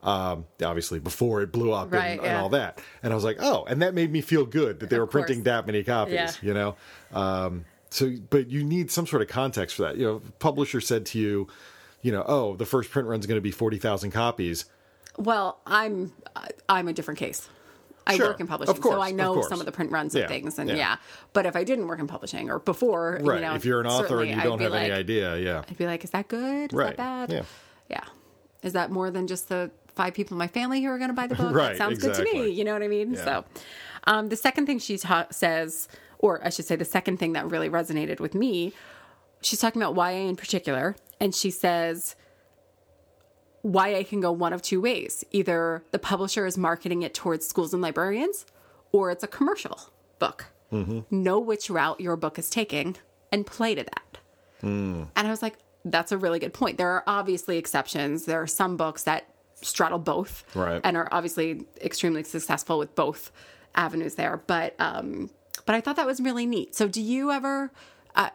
Um, 0.00 0.46
obviously 0.62 1.00
before 1.00 1.42
it 1.42 1.50
blew 1.50 1.72
up 1.72 1.92
Right, 1.92 2.18
and, 2.18 2.20
and 2.20 2.36
all 2.38 2.50
that. 2.50 2.80
And 3.02 3.12
I 3.12 3.16
was 3.16 3.24
like, 3.24 3.38
"Oh," 3.40 3.64
and 3.64 3.82
that 3.82 3.94
made 3.94 4.12
me 4.12 4.20
feel 4.20 4.46
good 4.46 4.78
that 4.78 4.90
they 4.90 4.96
Of 4.96 5.00
were 5.00 5.06
printing 5.08 5.38
course. 5.38 5.44
that 5.46 5.66
many 5.66 5.82
copies. 5.82 6.14
Yeah. 6.14 6.30
You 6.42 6.54
know. 6.54 6.76
Um, 7.12 7.64
so, 7.90 8.12
but 8.30 8.48
you 8.50 8.64
need 8.64 8.90
some 8.90 9.06
sort 9.06 9.22
of 9.22 9.28
context 9.28 9.76
for 9.76 9.82
that. 9.82 9.96
You 9.96 10.04
know, 10.04 10.22
publisher 10.38 10.80
said 10.80 11.06
to 11.06 11.18
you, 11.18 11.48
you 12.02 12.12
know, 12.12 12.24
oh, 12.26 12.56
the 12.56 12.66
first 12.66 12.90
print 12.90 13.08
run's 13.08 13.26
going 13.26 13.36
to 13.38 13.42
be 13.42 13.50
forty 13.50 13.78
thousand 13.78 14.10
copies. 14.12 14.64
Well, 15.16 15.58
I'm 15.66 16.12
I'm 16.68 16.88
a 16.88 16.92
different 16.92 17.18
case. 17.18 17.48
I 18.06 18.16
Sure. 18.16 18.28
work 18.28 18.40
in 18.40 18.46
publishing, 18.46 18.74
Of 18.74 18.80
course, 18.80 18.94
so 18.94 19.02
I 19.02 19.10
know 19.10 19.34
course. 19.34 19.48
some 19.50 19.60
of 19.60 19.66
the 19.66 19.72
print 19.72 19.92
runs 19.92 20.14
and 20.14 20.22
Yeah, 20.22 20.28
things, 20.28 20.58
and 20.58 20.70
yeah. 20.70 20.76
yeah. 20.76 20.96
But 21.34 21.44
if 21.44 21.54
I 21.54 21.62
didn't 21.64 21.86
work 21.88 21.98
in 22.00 22.06
publishing 22.06 22.50
or 22.50 22.58
before, 22.58 23.18
Right. 23.22 23.34
you 23.34 23.40
know, 23.42 23.54
if 23.54 23.66
you're 23.66 23.80
an 23.82 23.86
author 23.86 24.22
and 24.22 24.30
you 24.30 24.40
don't 24.40 24.60
have 24.62 24.72
any 24.72 24.90
idea, 24.90 25.36
yeah. 25.36 25.62
I'd 25.68 25.76
be 25.76 25.84
like, 25.84 26.04
is 26.04 26.10
that 26.12 26.26
good? 26.26 26.72
Is 26.72 26.76
Right. 26.76 26.96
that 26.96 27.28
bad? 27.28 27.30
Yeah. 27.32 27.42
Yeah. 27.90 28.04
Is 28.62 28.72
that 28.72 28.90
more 28.90 29.10
than 29.10 29.26
just 29.26 29.50
the 29.50 29.70
five 29.94 30.14
people 30.14 30.36
in 30.36 30.38
my 30.38 30.46
family 30.46 30.82
who 30.82 30.88
are 30.88 30.96
going 30.96 31.10
to 31.10 31.14
buy 31.14 31.26
the 31.26 31.34
book? 31.42 31.54
Right, 31.54 31.72
That 31.72 31.76
sounds 31.76 31.98
good 31.98 32.14
to 32.14 32.22
me. 32.24 32.48
You 32.50 32.64
know 32.64 32.72
what 32.72 32.82
I 32.82 32.88
mean? 32.88 33.12
Yeah. 33.12 33.24
So, 33.24 33.44
um, 34.04 34.30
the 34.30 34.36
second 34.36 34.64
thing 34.64 34.78
she 34.78 34.96
ta- 34.96 35.26
says, 35.30 35.86
or 36.18 36.44
I 36.44 36.50
should 36.50 36.64
say, 36.64 36.76
the 36.76 36.84
second 36.84 37.18
thing 37.18 37.32
that 37.34 37.48
really 37.50 37.68
resonated 37.70 38.20
with 38.20 38.34
me, 38.34 38.72
she's 39.40 39.60
talking 39.60 39.80
about 39.82 39.94
YA 39.96 40.28
in 40.28 40.36
particular, 40.36 40.96
and 41.20 41.34
she 41.34 41.50
says, 41.50 42.16
YA 43.64 44.02
can 44.04 44.20
go 44.20 44.30
one 44.32 44.52
of 44.52 44.62
two 44.62 44.80
ways. 44.80 45.24
Either 45.32 45.82
the 45.90 45.98
publisher 45.98 46.46
is 46.46 46.56
marketing 46.56 47.02
it 47.02 47.14
towards 47.14 47.46
schools 47.46 47.72
and 47.72 47.82
librarians, 47.82 48.46
or 48.92 49.10
it's 49.10 49.24
a 49.24 49.28
commercial 49.28 49.90
book. 50.18 50.46
Know 51.10 51.38
which 51.38 51.70
route 51.70 51.98
your 52.00 52.16
book 52.16 52.38
is 52.38 52.50
taking 52.50 52.96
and 53.32 53.46
play 53.46 53.74
to 53.74 53.82
that. 53.84 54.18
And 54.60 55.08
I 55.16 55.30
was 55.30 55.40
like, 55.40 55.54
that's 55.84 56.12
a 56.12 56.18
really 56.18 56.38
good 56.38 56.52
point. 56.52 56.76
There 56.78 56.90
are 56.90 57.04
obviously 57.06 57.56
exceptions. 57.58 58.26
There 58.26 58.42
are 58.42 58.46
some 58.46 58.76
books 58.76 59.04
that 59.04 59.28
straddle 59.54 59.98
both 59.98 60.44
Right. 60.54 60.80
and 60.84 60.96
are 60.96 61.08
obviously 61.10 61.64
extremely 61.80 62.22
successful 62.22 62.78
with 62.78 62.94
both 62.94 63.32
avenues 63.74 64.16
there. 64.16 64.42
But 64.46 64.74
um, 64.78 65.30
but 65.66 65.74
I 65.74 65.80
thought 65.80 65.96
that 65.96 66.06
was 66.06 66.20
really 66.20 66.46
neat. 66.46 66.74
So 66.74 66.88
do 66.88 67.02
you 67.02 67.30
ever, 67.30 67.70
uh, 68.14 68.30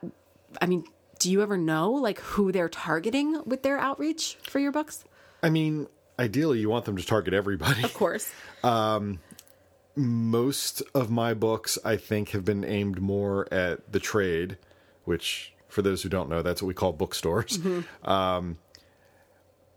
I 0.61 0.65
mean, 0.65 0.85
do 1.19 1.31
you 1.31 1.41
ever 1.41 1.57
know 1.57 1.91
like 1.91 2.19
who 2.19 2.51
they're 2.51 2.69
targeting 2.69 3.41
with 3.45 3.63
their 3.63 3.79
outreach 3.79 4.37
for 4.43 4.59
your 4.59 4.71
books? 4.71 5.03
I 5.41 5.49
mean, 5.49 5.87
ideally, 6.19 6.59
you 6.59 6.69
want 6.69 6.85
them 6.85 6.97
to 6.97 7.05
target 7.05 7.33
everybody. 7.33 7.83
Of 7.83 7.93
course. 7.93 8.31
Most 9.95 10.81
of 10.95 11.11
my 11.11 11.35
books, 11.35 11.77
I 11.85 11.97
think, 11.97 12.29
have 12.29 12.43
been 12.43 12.63
aimed 12.65 12.99
more 12.99 13.47
at 13.53 13.91
the 13.91 13.99
trade, 13.99 14.57
which, 15.05 15.53
for 15.67 15.83
those 15.83 16.01
who 16.01 16.09
don't 16.09 16.29
know, 16.29 16.41
that's 16.41 16.63
what 16.63 16.67
we 16.67 16.73
call 16.73 16.93
bookstores. 16.93 17.59
Um, 18.03 18.57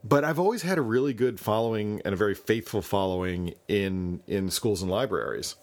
but 0.02 0.24
I've 0.24 0.38
always 0.38 0.62
had 0.62 0.78
a 0.78 0.82
really 0.82 1.12
good 1.12 1.40
following 1.40 2.00
and 2.04 2.14
a 2.14 2.16
very 2.16 2.34
faithful 2.34 2.80
following 2.80 3.54
in 3.66 4.22
in 4.28 4.50
schools 4.50 4.80
and 4.80 4.90
libraries, 4.90 5.56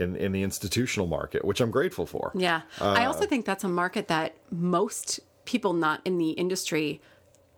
in 0.00 0.16
in 0.16 0.32
the 0.32 0.42
institutional 0.42 1.06
market, 1.06 1.44
which 1.44 1.60
I'm 1.60 1.70
grateful 1.70 2.06
for. 2.06 2.32
Yeah. 2.34 2.62
I 2.80 3.04
Uh, 3.04 3.08
also 3.08 3.26
think 3.26 3.44
that's 3.46 3.64
a 3.64 3.68
market 3.68 4.08
that 4.08 4.34
most 4.50 5.20
people 5.44 5.72
not 5.72 6.00
in 6.04 6.18
the 6.18 6.30
industry 6.30 7.00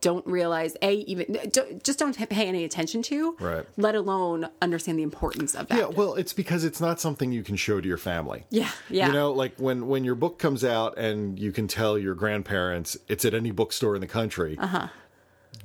don't 0.01 0.27
realize 0.27 0.77
a 0.81 0.95
even 0.95 1.27
don't, 1.53 1.85
just 1.85 1.99
don't 1.99 2.17
pay 2.17 2.47
any 2.49 2.65
attention 2.65 3.03
to 3.03 3.37
Right. 3.39 3.67
let 3.77 3.95
alone 3.95 4.49
understand 4.63 4.99
the 4.99 5.03
importance 5.03 5.55
of 5.55 5.69
that 5.69 5.77
Yeah, 5.77 5.87
well, 5.89 6.15
it's 6.15 6.33
because 6.33 6.65
it's 6.65 6.81
not 6.81 6.99
something 7.01 7.33
you 7.33 7.43
can 7.43 7.57
show 7.57 7.83
to 7.83 7.87
your 7.87 7.99
family. 7.99 8.45
yeah 8.49 8.71
yeah 8.89 9.09
You 9.09 9.13
know, 9.13 9.31
like 9.33 9.53
when 9.59 9.89
when 9.89 10.05
your 10.05 10.15
book 10.15 10.39
comes 10.39 10.65
out 10.65 10.97
and 10.97 11.39
you 11.39 11.53
can 11.53 11.69
tell 11.69 11.99
your 11.99 12.15
grandparents 12.15 12.97
it's 13.09 13.27
at 13.27 13.35
any 13.35 13.51
bookstore 13.51 13.95
in 13.95 14.01
the 14.01 14.07
country. 14.07 14.57
Uh-huh. 14.59 14.89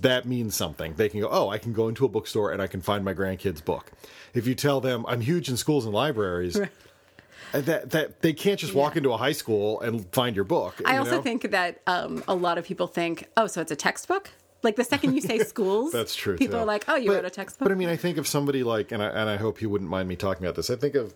That 0.01 0.25
means 0.25 0.55
something. 0.55 0.93
They 0.95 1.09
can 1.09 1.21
go, 1.21 1.29
"Oh, 1.31 1.49
I 1.49 1.57
can 1.57 1.73
go 1.73 1.87
into 1.87 2.05
a 2.05 2.09
bookstore 2.09 2.51
and 2.51 2.61
I 2.61 2.67
can 2.67 2.81
find 2.81 3.03
my 3.05 3.13
grandkids' 3.13 3.63
book." 3.63 3.91
If 4.33 4.45
you 4.47 4.53
tell 4.55 4.81
them, 4.81 5.05
"I'm 5.07 5.21
huge 5.21 5.49
in 5.49 5.57
schools 5.57 5.85
and 5.85 5.93
libraries," 5.93 6.57
uh, 6.59 6.67
that 7.61 7.91
that 7.91 8.21
they 8.21 8.33
can't 8.33 8.59
just 8.59 8.73
walk 8.73 8.93
Yeah. 8.95 8.99
into 8.99 9.13
a 9.13 9.17
high 9.17 9.31
school 9.31 9.79
and 9.81 10.05
find 10.11 10.35
your 10.35 10.45
book. 10.45 10.75
i 10.85 10.93
you 10.93 10.99
also 10.99 11.17
know? 11.17 11.21
think 11.21 11.51
that 11.51 11.79
um, 11.87 12.23
a 12.27 12.35
lot 12.35 12.57
of 12.57 12.65
people 12.65 12.87
think 12.87 13.27
oh 13.37 13.47
so 13.47 13.61
it's 13.61 13.71
a 13.71 13.75
textbook 13.75 14.31
Like 14.63 14.75
the 14.75 14.83
second 14.83 15.13
you 15.13 15.21
say 15.21 15.39
schools, 15.53 15.91
That's 15.93 16.15
true. 16.15 16.37
People 16.37 16.57
are 16.59 16.65
like, 16.65 16.85
"Oh, 16.87 16.95
you 16.95 17.09
But- 17.09 17.15
wrote 17.17 17.25
a 17.25 17.29
textbook." 17.29 17.67
But 17.67 17.71
I 17.71 17.75
mean, 17.75 17.87
I 17.89 17.95
think 17.95 18.17
of 18.17 18.27
somebody 18.27 18.63
like, 18.63 18.91
and 18.91 19.01
I, 19.01 19.07
and 19.07 19.29
I 19.29 19.37
hope 19.37 19.59
he 19.59 19.65
wouldn't 19.67 19.89
mind 19.89 20.09
me 20.09 20.15
talking 20.15 20.43
about 20.43 20.55
this. 20.55 20.69
I 20.69 20.75
think 20.75 20.95
of 20.95 21.13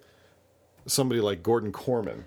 somebody 0.86 1.19
like 1.19 1.43
Gordon 1.43 1.71
Korman, 1.71 2.24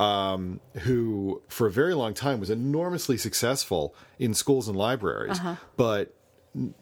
um, 0.00 0.60
who 0.84 1.42
for 1.48 1.66
a 1.66 1.70
very 1.70 1.94
long 1.94 2.14
time 2.14 2.40
was 2.40 2.48
enormously 2.50 3.16
successful 3.18 3.94
in 4.18 4.32
schools 4.34 4.66
and 4.68 4.76
libraries, 4.76 5.38
Uh-huh. 5.38 5.56
but 5.76 6.14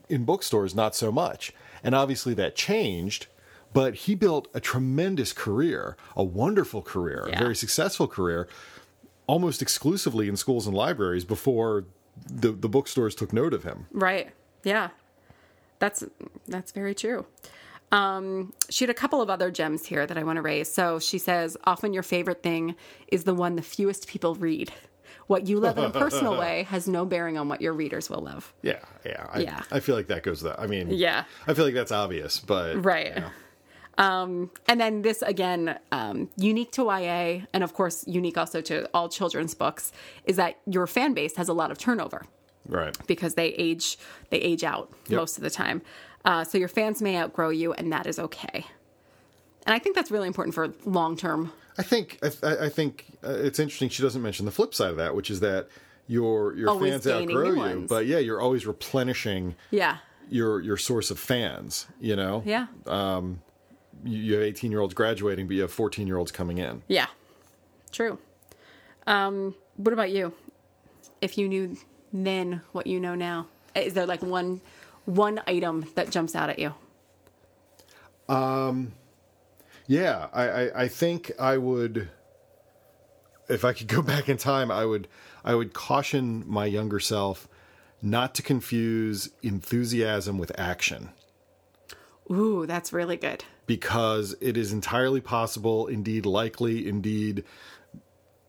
in 0.09 0.25
bookstores 0.25 0.75
not 0.75 0.95
so 0.95 1.11
much. 1.11 1.53
And 1.83 1.95
obviously 1.95 2.35
that 2.35 2.55
changed. 2.57 3.27
But 3.75 3.95
he 4.07 4.15
built 4.15 4.49
a 4.55 4.61
tremendous 4.61 5.33
career, 5.35 5.97
a 6.17 6.25
wonderful 6.25 6.81
career, 6.81 7.27
Yeah. 7.29 7.37
a 7.37 7.39
very 7.39 7.55
successful 7.55 8.09
career, 8.09 8.49
almost 9.27 9.61
exclusively 9.61 10.27
in 10.27 10.37
schools 10.37 10.67
and 10.67 10.75
libraries 10.75 11.27
before 11.27 11.85
the, 12.31 12.51
the 12.53 12.69
bookstores 12.69 13.15
took 13.15 13.31
note 13.33 13.53
of 13.53 13.65
him. 13.65 13.87
Right. 13.93 14.31
Yeah. 14.65 14.89
That's 15.81 16.03
that's 16.47 16.73
very 16.73 16.95
true. 16.95 17.27
Um, 17.91 18.53
she 18.69 18.85
had 18.85 18.91
a 18.91 18.95
couple 18.95 19.23
of 19.23 19.31
other 19.31 19.51
gems 19.51 19.87
here 19.87 20.07
that 20.07 20.19
I 20.19 20.23
want 20.23 20.37
to 20.37 20.43
raise. 20.43 20.71
So 20.71 20.99
she 20.99 21.19
says, 21.19 21.57
often 21.65 21.93
your 21.93 22.03
favorite 22.03 22.43
thing 22.43 22.75
is 23.09 23.25
the 23.25 23.35
one 23.35 23.57
the 23.57 23.63
fewest 23.63 24.07
people 24.09 24.35
read. 24.35 24.73
What 25.27 25.47
you 25.47 25.59
love 25.61 25.77
in 25.79 25.85
a 25.85 25.91
personal 25.91 26.39
way 26.39 26.65
has 26.65 26.87
no 26.89 27.05
bearing 27.05 27.37
on 27.39 27.49
what 27.49 27.61
your 27.61 27.73
readers 27.73 28.09
will 28.11 28.21
love. 28.23 28.53
Yeah, 28.63 28.81
yeah, 29.05 29.27
I, 29.33 29.39
Yeah. 29.41 29.63
I 29.71 29.81
feel 29.81 29.95
like 29.95 30.07
that 30.09 30.23
goes 30.23 30.41
that. 30.43 30.59
I 30.61 30.67
mean, 30.67 30.91
Yeah. 30.91 31.25
I 31.47 31.55
feel 31.55 31.65
like 31.65 31.75
that's 31.75 31.93
obvious, 31.93 32.41
but 32.41 32.83
Right. 32.85 33.13
yeah. 33.17 33.31
Um, 33.99 34.51
and 34.69 34.81
then 34.81 35.03
this 35.03 35.23
again, 35.23 35.77
um, 35.91 36.31
unique 36.37 36.71
to 36.73 36.85
YA, 36.85 37.47
and 37.53 37.65
of 37.65 37.75
course 37.75 38.05
unique 38.07 38.39
also 38.39 38.61
to 38.61 38.89
all 38.95 39.09
children's 39.09 39.55
books, 39.55 39.93
is 40.25 40.37
that 40.37 40.59
your 40.67 40.87
fan 40.87 41.15
base 41.15 41.37
has 41.37 41.49
a 41.49 41.53
lot 41.53 41.71
of 41.71 41.79
turnover. 41.79 42.27
right. 42.69 42.97
because 43.07 43.35
they 43.35 43.49
age 43.55 43.99
they 44.31 44.37
age 44.39 44.63
out 44.63 44.93
Yep. 45.09 45.17
most 45.19 45.37
of 45.39 45.43
the 45.43 45.49
time. 45.51 45.81
Uh, 46.29 46.45
so 46.45 46.59
your 46.59 46.69
fans 46.69 47.01
may 47.01 47.17
outgrow 47.17 47.49
you, 47.49 47.73
and 47.73 47.91
that 47.93 48.07
is 48.07 48.19
okay. 48.19 48.67
And 49.67 49.75
I 49.75 49.79
think 49.79 49.95
that's 49.97 50.11
really 50.11 50.27
important 50.29 50.55
for 50.55 50.73
long 50.85 51.17
term. 51.17 51.53
I 51.79 51.83
think 51.83 52.19
I, 52.23 52.31
I 52.51 52.65
I 52.67 52.69
think 52.69 53.07
uh, 53.25 53.31
it's 53.31 53.59
interesting. 53.59 53.89
She 53.89 54.03
doesn't 54.03 54.21
mention 54.23 54.45
the 54.45 54.53
flip 54.53 54.75
side 54.75 54.91
of 54.91 54.97
that, 54.99 55.15
which 55.15 55.31
is 55.31 55.41
that 55.41 55.69
your 56.07 56.55
your 56.55 56.69
Always 56.71 56.93
fans 56.93 57.07
outgrow 57.07 57.51
you, 57.53 57.57
ones. 57.57 57.89
but 57.89 58.05
yeah, 58.07 58.19
you're 58.19 58.41
always 58.41 58.67
replenishing 58.67 59.55
Yeah, 59.71 59.99
your 60.29 60.61
your 60.61 60.77
source 60.77 61.11
of 61.11 61.19
fans. 61.19 61.87
You 62.01 62.17
know, 62.17 62.43
yeah, 62.45 62.67
you, 64.05 64.19
you 64.19 64.35
have 64.35 64.43
18 64.43 64.71
year 64.71 64.81
olds 64.81 64.95
graduating, 64.95 65.47
but 65.47 65.55
you 65.57 65.63
have 65.63 65.73
14 65.73 66.07
year 66.07 66.17
olds 66.19 66.31
coming 66.33 66.59
in. 66.59 66.83
yeah. 66.89 67.07
True. 67.91 68.19
Um, 69.07 69.55
what 69.77 69.93
about 69.95 70.11
you? 70.11 70.35
If 71.23 71.39
you 71.39 71.49
knew 71.49 71.77
then 72.13 72.61
what 72.73 72.87
you 72.87 73.01
know 73.01 73.15
now, 73.15 73.47
is 73.75 73.95
there 73.95 74.07
like 74.07 74.23
one 74.23 74.61
one 75.09 75.41
item 75.47 75.87
that 75.95 76.11
jumps 76.11 76.35
out 76.35 76.51
at 76.51 76.59
you? 76.59 76.75
Um, 78.29 78.93
Yeah, 79.87 80.29
I, 80.33 80.49
I, 80.49 80.83
I 80.83 80.89
think 80.89 81.33
I 81.41 81.57
would, 81.57 82.11
if 83.49 83.65
I 83.65 83.73
could 83.73 83.89
go 83.89 84.03
back 84.13 84.29
in 84.29 84.37
time, 84.37 84.71
I 84.71 84.85
would 84.85 85.09
I 85.45 85.55
would 85.55 85.73
caution 85.73 86.45
my 86.47 86.67
younger 86.67 87.01
self 87.01 87.49
not 88.03 88.35
to 88.35 88.43
confuse 88.43 89.31
enthusiasm 89.43 90.37
with 90.37 90.53
action. 90.59 91.11
Ooh, 92.31 92.67
that's 92.67 92.93
really 92.93 93.17
good. 93.17 93.45
because 93.67 94.35
it 94.41 94.57
is 94.57 94.73
entirely 94.73 95.21
possible, 95.21 95.87
indeed 95.87 96.27
likely, 96.27 96.89
indeed 96.89 97.45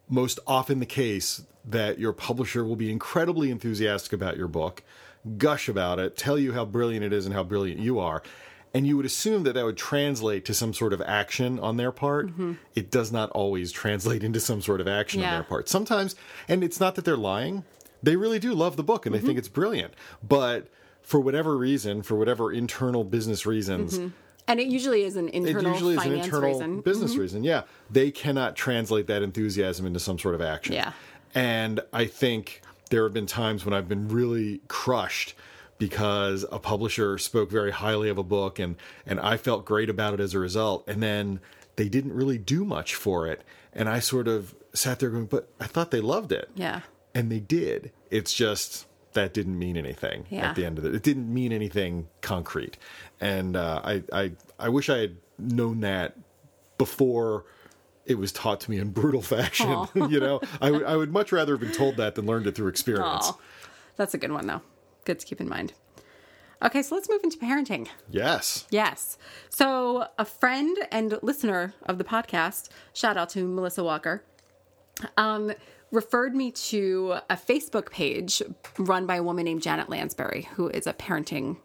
most 0.08 0.40
often 0.48 0.80
the 0.80 0.86
case 0.86 1.44
that 1.64 2.00
your 2.00 2.14
publisher 2.14 2.64
will 2.66 2.76
be 2.76 2.92
incredibly 2.92 3.52
enthusiastic 3.52 4.14
about 4.14 4.38
your 4.38 4.48
book, 4.48 4.82
gush 5.38 5.68
about 5.68 6.00
it, 6.00 6.18
tell 6.18 6.38
you 6.38 6.54
how 6.54 6.66
brilliant 6.66 7.04
it 7.04 7.14
is 7.14 7.26
and 7.26 7.34
how 7.34 7.44
brilliant 7.44 7.80
you 7.80 8.00
are. 8.00 8.24
And 8.74 8.86
you 8.86 8.98
would 8.98 9.06
assume 9.06 9.44
that 9.44 9.54
that 9.54 9.66
would 9.66 9.78
translate 9.78 10.46
to 10.46 10.54
some 10.54 10.74
sort 10.74 10.94
of 10.94 11.02
action 11.02 11.60
on 11.60 11.78
their 11.78 11.92
part. 11.92 12.28
Mm-hmm. 12.28 12.54
It 12.76 12.92
does 12.92 13.12
not 13.12 13.32
always 13.32 13.72
translate 13.72 14.24
into 14.24 14.40
some 14.40 14.62
sort 14.62 14.80
of 14.80 14.88
action 14.88 15.24
on 15.24 15.32
their 15.32 15.44
part. 15.44 15.68
Sometimes, 15.68 16.16
and 16.48 16.64
it's 16.64 16.80
not 16.80 16.94
that 16.96 17.04
they're 17.04 17.18
lying, 17.18 17.64
they 18.04 18.16
really 18.16 18.40
do 18.40 18.54
love 18.54 18.78
the 18.78 18.84
book 18.84 19.06
and 19.06 19.14
they 19.14 19.20
mm-hmm. 19.20 19.28
think 19.28 19.40
it's 19.40 19.48
brilliant. 19.48 19.96
But 20.22 20.68
for 21.02 21.20
whatever 21.20 21.58
reason, 21.58 22.04
for 22.04 22.16
whatever 22.16 22.52
internal 22.52 23.04
business 23.04 23.46
reasons, 23.46 23.98
mm-hmm. 23.98 24.10
And 24.48 24.60
it 24.60 24.68
usually 24.68 25.04
is 25.04 25.16
an 25.16 25.30
internal. 25.30 25.68
it 25.68 25.74
usually 25.74 25.96
is 25.96 26.06
an 26.06 26.14
internal 26.14 26.50
reason. 26.50 26.72
Mm-hmm. 26.72 26.80
business 26.82 27.16
reason. 27.16 27.44
Yeah, 27.44 27.64
they 27.92 28.10
cannot 28.10 28.56
translate 28.56 29.06
that 29.06 29.22
enthusiasm 29.22 29.86
into 29.86 30.00
some 30.00 30.18
sort 30.18 30.34
of 30.34 30.42
action. 30.42 30.74
Yeah. 30.74 30.94
and 31.36 31.82
I 31.94 32.06
think 32.06 32.62
there 32.90 33.04
have 33.04 33.14
been 33.14 33.26
times 33.28 33.66
when 33.66 33.74
I've 33.74 33.88
been 33.88 34.08
really 34.08 34.62
crushed 34.68 35.34
because 35.78 36.46
a 36.52 36.60
publisher 36.60 37.18
spoke 37.18 37.50
very 37.50 37.72
highly 37.72 38.10
of 38.10 38.18
a 38.18 38.24
book 38.24 38.60
and 38.60 38.76
and 39.06 39.20
I 39.20 39.38
felt 39.38 39.66
great 39.66 39.90
about 39.90 40.14
it 40.14 40.20
as 40.20 40.34
a 40.34 40.40
result, 40.40 40.84
and 40.88 41.02
then 41.02 41.40
they 41.78 41.88
didn't 41.90 42.14
really 42.14 42.38
do 42.38 42.66
much 42.66 42.96
for 42.96 43.28
it, 43.28 43.42
and 43.74 43.88
I 43.88 44.00
sort 44.00 44.28
of 44.28 44.54
sat 44.74 45.00
there 45.00 45.10
going, 45.10 45.26
"But 45.28 45.50
I 45.60 45.66
thought 45.68 45.92
they 45.92 46.02
loved 46.02 46.32
it." 46.32 46.50
Yeah. 46.56 46.82
and 47.16 47.32
they 47.32 47.40
did. 47.40 47.92
It's 48.12 48.34
just 48.34 48.86
that 49.14 49.34
didn't 49.34 49.58
mean 49.58 49.76
anything 49.76 50.26
Yeah. 50.30 50.50
at 50.50 50.56
the 50.56 50.64
end 50.66 50.78
of 50.78 50.86
it. 50.86 50.94
It 50.94 51.02
didn't 51.02 51.34
mean 51.34 51.52
anything 51.52 52.08
concrete, 52.22 52.78
and 53.20 53.56
uh, 53.56 53.82
I, 53.84 54.04
I 54.14 54.32
I 54.60 54.70
wish 54.70 54.90
I 54.90 54.98
had 55.00 55.18
known 55.40 55.80
that 55.80 56.16
before 56.78 57.46
it 58.10 58.18
was 58.18 58.32
taught 58.32 58.60
to 58.62 58.72
me 58.72 58.80
in 58.80 58.90
brutal 58.90 59.22
fashion. 59.36 59.88
you 60.10 60.20
know, 60.20 60.42
I 60.62 60.96
would 60.96 61.14
much 61.14 61.32
rather 61.32 61.54
have 61.54 61.62
been 61.62 61.72
told 61.72 61.98
that 61.98 62.16
than 62.16 62.26
learned 62.26 62.48
it 62.48 62.56
through 62.56 62.68
experience. 62.68 63.28
Oh, 63.30 63.40
that's 63.96 64.14
a 64.14 64.18
good 64.18 64.32
one, 64.32 64.48
though. 64.48 64.62
Good 65.06 65.20
to 65.20 65.26
keep 65.26 65.40
in 65.40 65.48
mind. 65.48 65.74
Okay, 66.62 66.82
so 66.82 66.96
let's 66.96 67.10
move 67.10 67.22
into 67.24 67.38
parenting. 67.38 67.88
Yes. 68.10 68.68
Yes. 68.70 69.18
So, 69.50 70.08
a 70.18 70.26
friend 70.26 70.78
and 70.92 71.18
listener 71.22 71.74
of 71.86 71.98
the 71.98 72.04
podcast, 72.04 72.68
shout 72.94 73.16
out 73.16 73.30
to 73.30 73.48
Melissa 73.48 73.82
Walker, 73.82 74.26
um, 75.16 75.54
referred 75.92 76.36
me 76.36 76.52
to 76.52 77.16
a 77.30 77.38
Facebook 77.38 77.92
page 77.92 78.42
run 78.78 79.06
by 79.06 79.16
a 79.16 79.24
woman 79.24 79.46
named 79.46 79.62
Janet 79.62 79.90
Lansbury, 79.90 80.50
who 80.56 80.68
is 80.68 80.86
a 80.86 80.94
parenting 80.94 81.58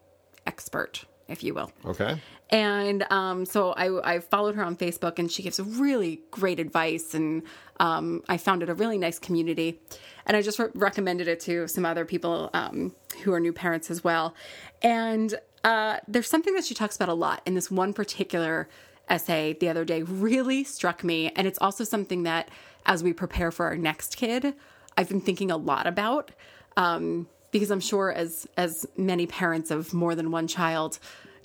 expert, 0.46 1.06
if 1.28 1.42
you 1.42 1.54
will. 1.54 1.72
Okay. 1.84 2.20
And 2.50 3.04
um, 3.10 3.44
so 3.44 3.72
I, 3.72 4.16
I 4.16 4.20
followed 4.20 4.54
her 4.54 4.62
on 4.62 4.76
Facebook, 4.76 5.18
and 5.18 5.30
she 5.30 5.42
gives 5.42 5.58
really 5.58 6.20
great 6.30 6.60
advice. 6.60 7.14
And 7.14 7.42
um, 7.80 8.22
I 8.28 8.36
found 8.36 8.62
it 8.62 8.68
a 8.68 8.74
really 8.74 8.98
nice 8.98 9.18
community. 9.18 9.80
And 10.26 10.36
I 10.36 10.42
just 10.42 10.58
re- 10.58 10.68
recommended 10.74 11.26
it 11.26 11.40
to 11.40 11.66
some 11.68 11.84
other 11.84 12.04
people 12.04 12.50
um, 12.52 12.94
who 13.22 13.32
are 13.32 13.40
new 13.40 13.52
parents 13.52 13.90
as 13.90 14.04
well. 14.04 14.34
And 14.82 15.34
uh, 15.64 15.98
there's 16.06 16.28
something 16.28 16.54
that 16.54 16.64
she 16.64 16.74
talks 16.74 16.96
about 16.96 17.08
a 17.08 17.14
lot 17.14 17.42
in 17.46 17.54
this 17.54 17.70
one 17.70 17.92
particular 17.92 18.68
essay 19.08 19.54
the 19.58 19.68
other 19.68 19.84
day 19.84 20.02
really 20.02 20.64
struck 20.64 21.02
me. 21.02 21.30
And 21.34 21.46
it's 21.46 21.58
also 21.60 21.84
something 21.84 22.22
that, 22.24 22.50
as 22.86 23.02
we 23.02 23.12
prepare 23.12 23.50
for 23.50 23.66
our 23.66 23.76
next 23.76 24.16
kid, 24.16 24.54
I've 24.96 25.08
been 25.08 25.20
thinking 25.20 25.50
a 25.50 25.56
lot 25.56 25.86
about. 25.86 26.30
Um, 26.76 27.28
because 27.54 27.70
I'm 27.70 27.80
sure 27.80 28.12
as 28.12 28.48
as 28.56 28.84
many 28.96 29.26
parents 29.26 29.70
of 29.70 29.94
more 29.94 30.16
than 30.16 30.32
one 30.32 30.48
child 30.48 30.98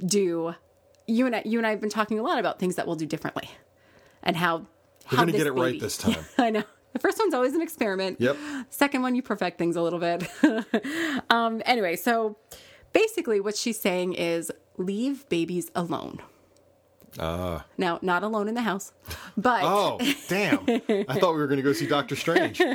do, 0.04 0.56
you 1.06 1.28
and 1.28 1.36
I, 1.36 1.44
you 1.46 1.60
and 1.60 1.68
I 1.68 1.70
have 1.70 1.80
been 1.80 1.92
talking 1.92 2.18
a 2.18 2.24
lot 2.24 2.40
about 2.40 2.58
things 2.58 2.78
that 2.78 2.88
we'll 2.88 2.96
do 2.96 3.06
differently, 3.06 3.48
and 4.24 4.36
how 4.36 4.58
We're 4.58 4.66
how 5.06 5.18
gonna 5.18 5.34
get 5.34 5.46
it 5.46 5.52
right 5.52 5.80
this 5.80 6.00
time. 6.00 6.26
I 6.40 6.50
know. 6.50 6.64
The 6.94 7.00
first 7.00 7.20
one's 7.20 7.36
always 7.36 7.54
an 7.54 7.62
experiment. 7.62 8.20
Yep. 8.20 8.38
Second 8.72 9.04
one, 9.04 9.14
you 9.14 9.22
perfect 9.22 9.60
things 9.60 9.76
a 9.76 9.84
little 9.84 10.00
bit. 10.00 10.28
um, 11.30 11.62
anyway, 11.64 11.96
so 11.96 12.38
basically, 12.92 13.40
what 13.40 13.56
she's 13.56 13.80
saying 13.80 14.14
is 14.14 14.52
leave 14.78 15.30
babies 15.30 15.70
alone. 15.76 16.24
Uh, 17.18 17.62
Now, 17.78 17.98
not 18.02 18.24
alone 18.24 18.48
in 18.48 18.54
the 18.56 18.62
house, 18.62 18.92
but 19.38 19.62
oh, 19.64 19.98
damn. 20.28 20.60
I 21.08 21.20
thought 21.20 21.34
we 21.34 21.40
were 21.40 21.48
going 21.48 21.58
to 21.58 21.64
go 21.64 21.74
see 21.74 21.88
Doctor 21.88 22.16
Strange. 22.16 22.62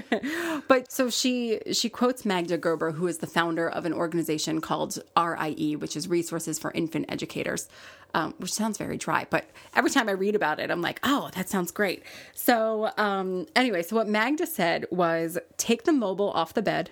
But 0.67 0.91
so 0.91 1.11
she 1.11 1.61
she 1.73 1.89
quotes 1.91 2.25
Magda 2.25 2.57
Gerber, 2.57 2.93
who 2.93 3.07
is 3.07 3.19
the 3.19 3.27
founder 3.27 3.69
of 3.69 3.85
an 3.85 3.93
organization 3.93 4.61
called 4.61 4.99
RIE, 5.17 5.77
which 5.79 5.95
is 5.97 6.09
Resources 6.09 6.59
for 6.59 6.71
Infant 6.73 7.05
Educators, 7.09 7.69
um, 8.15 8.35
which 8.39 8.53
sounds 8.53 8.79
very 8.79 8.97
dry. 8.97 9.27
But 9.29 9.45
every 9.77 9.91
time 9.91 10.09
I 10.09 10.13
read 10.13 10.35
about 10.35 10.59
it, 10.61 10.71
I'm 10.71 10.81
like, 10.81 11.01
oh, 11.03 11.31
that 11.35 11.49
sounds 11.51 11.71
great. 11.71 12.03
So 12.33 12.91
um, 12.97 13.47
anyway, 13.55 13.83
so 13.83 13.97
what 13.97 14.09
Magda 14.09 14.47
said 14.47 14.87
was 14.91 15.39
take 15.59 15.85
the 15.85 15.93
mobile 15.93 16.31
off 16.31 16.55
the 16.55 16.63
bed, 16.63 16.91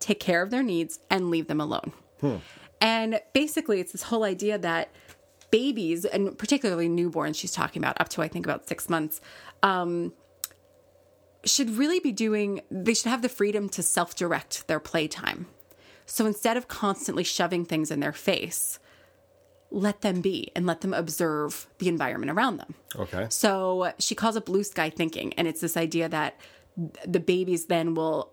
take 0.00 0.18
care 0.18 0.42
of 0.42 0.50
their 0.50 0.62
needs, 0.62 0.98
and 1.08 1.30
leave 1.30 1.46
them 1.46 1.60
alone. 1.60 1.92
And 2.80 3.20
basically, 3.32 3.80
it's 3.80 3.92
this 3.92 4.04
whole 4.04 4.24
idea 4.24 4.58
that 4.58 4.90
babies, 5.58 6.04
and 6.04 6.36
particularly 6.36 6.88
newborns, 6.88 7.36
she's 7.36 7.52
talking 7.52 7.80
about 7.82 8.00
up 8.00 8.08
to 8.10 8.22
I 8.22 8.28
think 8.28 8.44
about 8.46 8.66
six 8.68 8.88
months 8.88 9.20
should 11.44 11.70
really 11.70 12.00
be 12.00 12.12
doing, 12.12 12.62
they 12.70 12.94
should 12.94 13.10
have 13.10 13.22
the 13.22 13.28
freedom 13.28 13.68
to 13.70 13.82
self 13.82 14.14
direct 14.14 14.66
their 14.66 14.80
playtime. 14.80 15.46
So 16.06 16.26
instead 16.26 16.56
of 16.56 16.68
constantly 16.68 17.24
shoving 17.24 17.64
things 17.64 17.90
in 17.90 18.00
their 18.00 18.12
face, 18.12 18.78
let 19.70 20.02
them 20.02 20.20
be 20.20 20.50
and 20.54 20.66
let 20.66 20.80
them 20.82 20.94
observe 20.94 21.66
the 21.78 21.88
environment 21.88 22.30
around 22.30 22.58
them. 22.58 22.74
Okay. 22.96 23.26
So 23.30 23.92
she 23.98 24.14
calls 24.14 24.36
it 24.36 24.44
blue 24.44 24.64
sky 24.64 24.90
thinking, 24.90 25.32
and 25.34 25.48
it's 25.48 25.60
this 25.60 25.76
idea 25.76 26.08
that 26.08 26.38
the 27.06 27.20
babies 27.20 27.66
then 27.66 27.94
will 27.94 28.32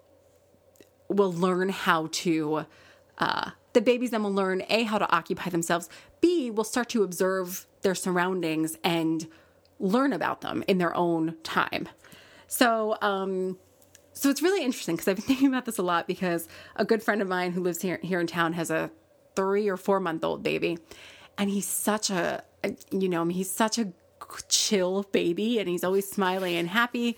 will 1.10 1.34
learn 1.34 1.70
how 1.70 2.08
to 2.12 2.66
uh, 3.18 3.52
the 3.74 3.82
babies 3.82 4.12
then 4.12 4.24
will 4.24 4.34
learn 4.34 4.64
a 4.70 4.84
how 4.84 4.98
to 4.98 5.10
occupy 5.16 5.50
themselves. 5.50 5.90
B 6.20 6.52
will 6.52 6.64
start 6.64 6.90
to 6.90 7.04
observe 7.04 7.66
their 7.82 7.96
surroundings 7.96 8.78
and 8.84 9.28
learn 9.80 10.14
about 10.14 10.42
them 10.42 10.64
in 10.68 10.78
their 10.78 10.96
own 10.96 11.36
time. 11.44 11.90
So, 12.48 12.98
um, 13.02 13.58
so 14.14 14.30
it's 14.30 14.42
really 14.42 14.64
interesting 14.64 14.96
because 14.96 15.08
I've 15.08 15.16
been 15.16 15.26
thinking 15.28 15.48
about 15.48 15.66
this 15.66 15.78
a 15.78 15.84
lot 15.84 16.08
because 16.08 16.48
a 16.76 16.86
good 16.86 17.02
friend 17.02 17.22
of 17.22 17.28
mine 17.28 17.52
who 17.52 17.62
lives 17.62 17.82
here 17.82 18.00
here 18.04 18.20
in 18.20 18.28
town 18.28 18.54
has 18.54 18.70
a 18.70 18.92
three 19.36 19.70
or 19.70 19.78
four 19.78 20.00
month 20.00 20.24
old 20.24 20.44
baby, 20.44 20.78
and 21.38 21.50
he's 21.50 21.68
such 21.68 22.10
a 22.10 22.44
you 22.92 23.10
know 23.10 23.26
he's 23.26 23.50
such 23.50 23.78
a 23.78 23.94
chill 24.48 25.04
baby, 25.12 25.60
and 25.60 25.70
he's 25.70 25.84
always 25.84 26.10
smiling 26.10 26.56
and 26.56 26.70
happy, 26.70 27.18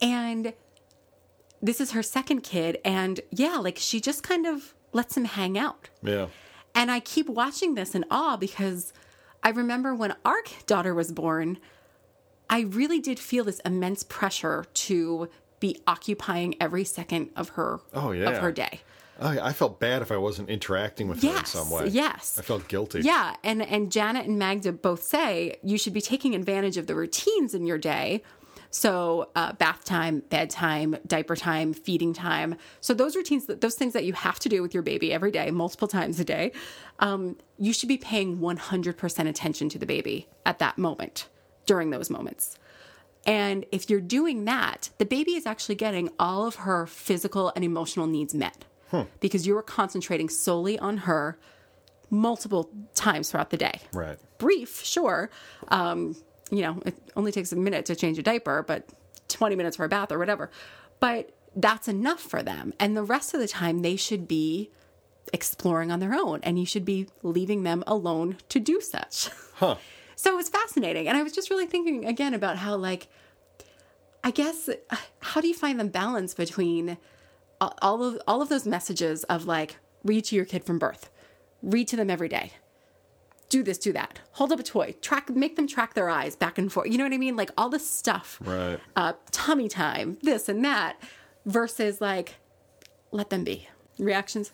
and 0.00 0.52
this 1.62 1.80
is 1.80 1.92
her 1.92 2.02
second 2.02 2.40
kid, 2.40 2.78
and 2.84 3.20
yeah, 3.30 3.56
like 3.56 3.76
she 3.76 4.00
just 4.00 4.22
kind 4.22 4.46
of 4.46 4.74
lets 4.92 5.16
him 5.16 5.24
hang 5.24 5.56
out. 5.58 5.88
Yeah. 6.02 6.26
And 6.74 6.90
I 6.90 7.00
keep 7.00 7.28
watching 7.28 7.74
this 7.74 7.94
in 7.94 8.04
awe 8.10 8.36
because 8.36 8.92
I 9.42 9.50
remember 9.50 9.94
when 9.94 10.14
our 10.24 10.38
daughter 10.66 10.94
was 10.94 11.10
born, 11.12 11.58
I 12.48 12.60
really 12.60 13.00
did 13.00 13.18
feel 13.18 13.44
this 13.44 13.60
immense 13.60 14.02
pressure 14.02 14.66
to 14.74 15.28
be 15.60 15.80
occupying 15.86 16.54
every 16.60 16.84
second 16.84 17.30
of 17.36 17.50
her 17.50 17.80
Oh, 17.92 18.12
yeah. 18.12 18.30
of 18.30 18.38
her 18.38 18.50
day. 18.52 18.80
I, 19.20 19.38
I 19.38 19.52
felt 19.52 19.78
bad 19.78 20.00
if 20.00 20.10
I 20.10 20.16
wasn't 20.16 20.48
interacting 20.48 21.06
with 21.08 21.22
her 21.22 21.38
in 21.38 21.44
some 21.44 21.70
way. 21.70 21.88
yes. 21.88 22.38
I 22.38 22.42
felt 22.42 22.68
guilty. 22.68 23.02
Yeah, 23.02 23.34
and 23.44 23.60
and 23.60 23.92
Janet 23.92 24.26
and 24.26 24.38
Magda 24.38 24.72
both 24.72 25.02
say 25.02 25.58
you 25.62 25.76
should 25.76 25.92
be 25.92 26.00
taking 26.00 26.34
advantage 26.34 26.78
of 26.78 26.86
the 26.86 26.94
routines 26.94 27.54
in 27.54 27.66
your 27.66 27.76
day. 27.76 28.22
So 28.70 29.30
uh, 29.34 29.52
bath 29.54 29.84
time, 29.84 30.22
bedtime, 30.30 30.96
diaper 31.06 31.34
time, 31.34 31.72
feeding 31.72 32.12
time. 32.12 32.54
So 32.80 32.94
those 32.94 33.16
routines, 33.16 33.46
those 33.46 33.74
things 33.74 33.92
that 33.94 34.04
you 34.04 34.12
have 34.12 34.38
to 34.40 34.48
do 34.48 34.62
with 34.62 34.72
your 34.72 34.82
baby 34.84 35.12
every 35.12 35.32
day, 35.32 35.50
multiple 35.50 35.88
times 35.88 36.20
a 36.20 36.24
day, 36.24 36.52
um, 37.00 37.36
you 37.58 37.72
should 37.72 37.88
be 37.88 37.98
paying 37.98 38.38
100% 38.38 39.28
attention 39.28 39.68
to 39.68 39.78
the 39.78 39.86
baby 39.86 40.28
at 40.46 40.60
that 40.60 40.78
moment 40.78 41.28
during 41.66 41.90
those 41.90 42.10
moments. 42.10 42.56
And 43.26 43.66
if 43.70 43.90
you're 43.90 44.00
doing 44.00 44.44
that, 44.46 44.90
the 44.98 45.04
baby 45.04 45.32
is 45.32 45.46
actually 45.46 45.74
getting 45.74 46.08
all 46.18 46.46
of 46.46 46.56
her 46.56 46.86
physical 46.86 47.52
and 47.54 47.64
emotional 47.64 48.06
needs 48.06 48.34
met 48.34 48.64
because 49.20 49.46
you 49.46 49.56
are 49.56 49.62
concentrating 49.62 50.28
solely 50.28 50.78
on 50.78 50.98
her 50.98 51.38
multiple 52.08 52.70
times 52.94 53.30
throughout 53.30 53.50
the 53.50 53.56
day. 53.56 53.80
Right. 53.92 54.18
Brief, 54.38 54.82
sure. 54.84 55.30
Um, 55.68 56.16
you 56.50 56.62
know, 56.62 56.82
it 56.84 56.96
only 57.16 57.32
takes 57.32 57.52
a 57.52 57.56
minute 57.56 57.86
to 57.86 57.96
change 57.96 58.18
a 58.18 58.22
diaper, 58.22 58.62
but 58.66 58.88
20 59.28 59.56
minutes 59.56 59.76
for 59.76 59.84
a 59.84 59.88
bath 59.88 60.12
or 60.12 60.18
whatever. 60.18 60.50
But 60.98 61.30
that's 61.56 61.88
enough 61.88 62.20
for 62.20 62.42
them. 62.42 62.74
And 62.78 62.96
the 62.96 63.02
rest 63.02 63.34
of 63.34 63.40
the 63.40 63.48
time, 63.48 63.80
they 63.80 63.96
should 63.96 64.28
be 64.28 64.70
exploring 65.32 65.90
on 65.90 66.00
their 66.00 66.14
own, 66.14 66.40
and 66.42 66.58
you 66.58 66.66
should 66.66 66.84
be 66.84 67.06
leaving 67.22 67.62
them 67.62 67.84
alone 67.86 68.38
to 68.48 68.60
do 68.60 68.80
such. 68.80 69.30
Huh. 69.54 69.76
So 70.16 70.38
it's 70.38 70.50
fascinating. 70.50 71.08
And 71.08 71.16
I 71.16 71.22
was 71.22 71.32
just 71.32 71.48
really 71.48 71.64
thinking 71.64 72.04
again 72.04 72.34
about 72.34 72.58
how, 72.58 72.76
like, 72.76 73.08
I 74.22 74.30
guess, 74.30 74.68
uh, 74.68 74.96
how 75.20 75.40
do 75.40 75.48
you 75.48 75.54
find 75.54 75.80
the 75.80 75.84
balance 75.84 76.34
between 76.34 76.98
all 77.60 78.02
of 78.02 78.20
all 78.26 78.42
of 78.42 78.48
those 78.48 78.66
messages 78.66 79.24
of 79.24 79.46
like 79.46 79.76
read 80.04 80.24
to 80.26 80.36
your 80.36 80.44
kid 80.44 80.64
from 80.64 80.78
birth, 80.78 81.10
read 81.62 81.88
to 81.88 81.96
them 81.96 82.10
every 82.10 82.28
day, 82.28 82.52
do 83.50 83.62
this, 83.62 83.76
do 83.78 83.92
that, 83.92 84.18
hold 84.32 84.50
up 84.52 84.58
a 84.60 84.62
toy, 84.62 84.94
track, 85.02 85.28
make 85.28 85.56
them 85.56 85.66
track 85.66 85.92
their 85.94 86.08
eyes 86.08 86.34
back 86.36 86.56
and 86.56 86.72
forth. 86.72 86.88
You 86.90 86.96
know 86.96 87.04
what 87.04 87.12
I 87.12 87.18
mean? 87.18 87.36
Like 87.36 87.50
all 87.58 87.68
this 87.68 87.88
stuff, 87.88 88.38
Right. 88.42 88.78
uh, 88.96 89.12
tummy 89.30 89.68
time, 89.68 90.16
this 90.22 90.48
and 90.48 90.64
that, 90.64 90.96
versus 91.44 92.00
like 92.00 92.36
let 93.12 93.28
them 93.30 93.44
be. 93.44 93.68
Reactions? 93.98 94.50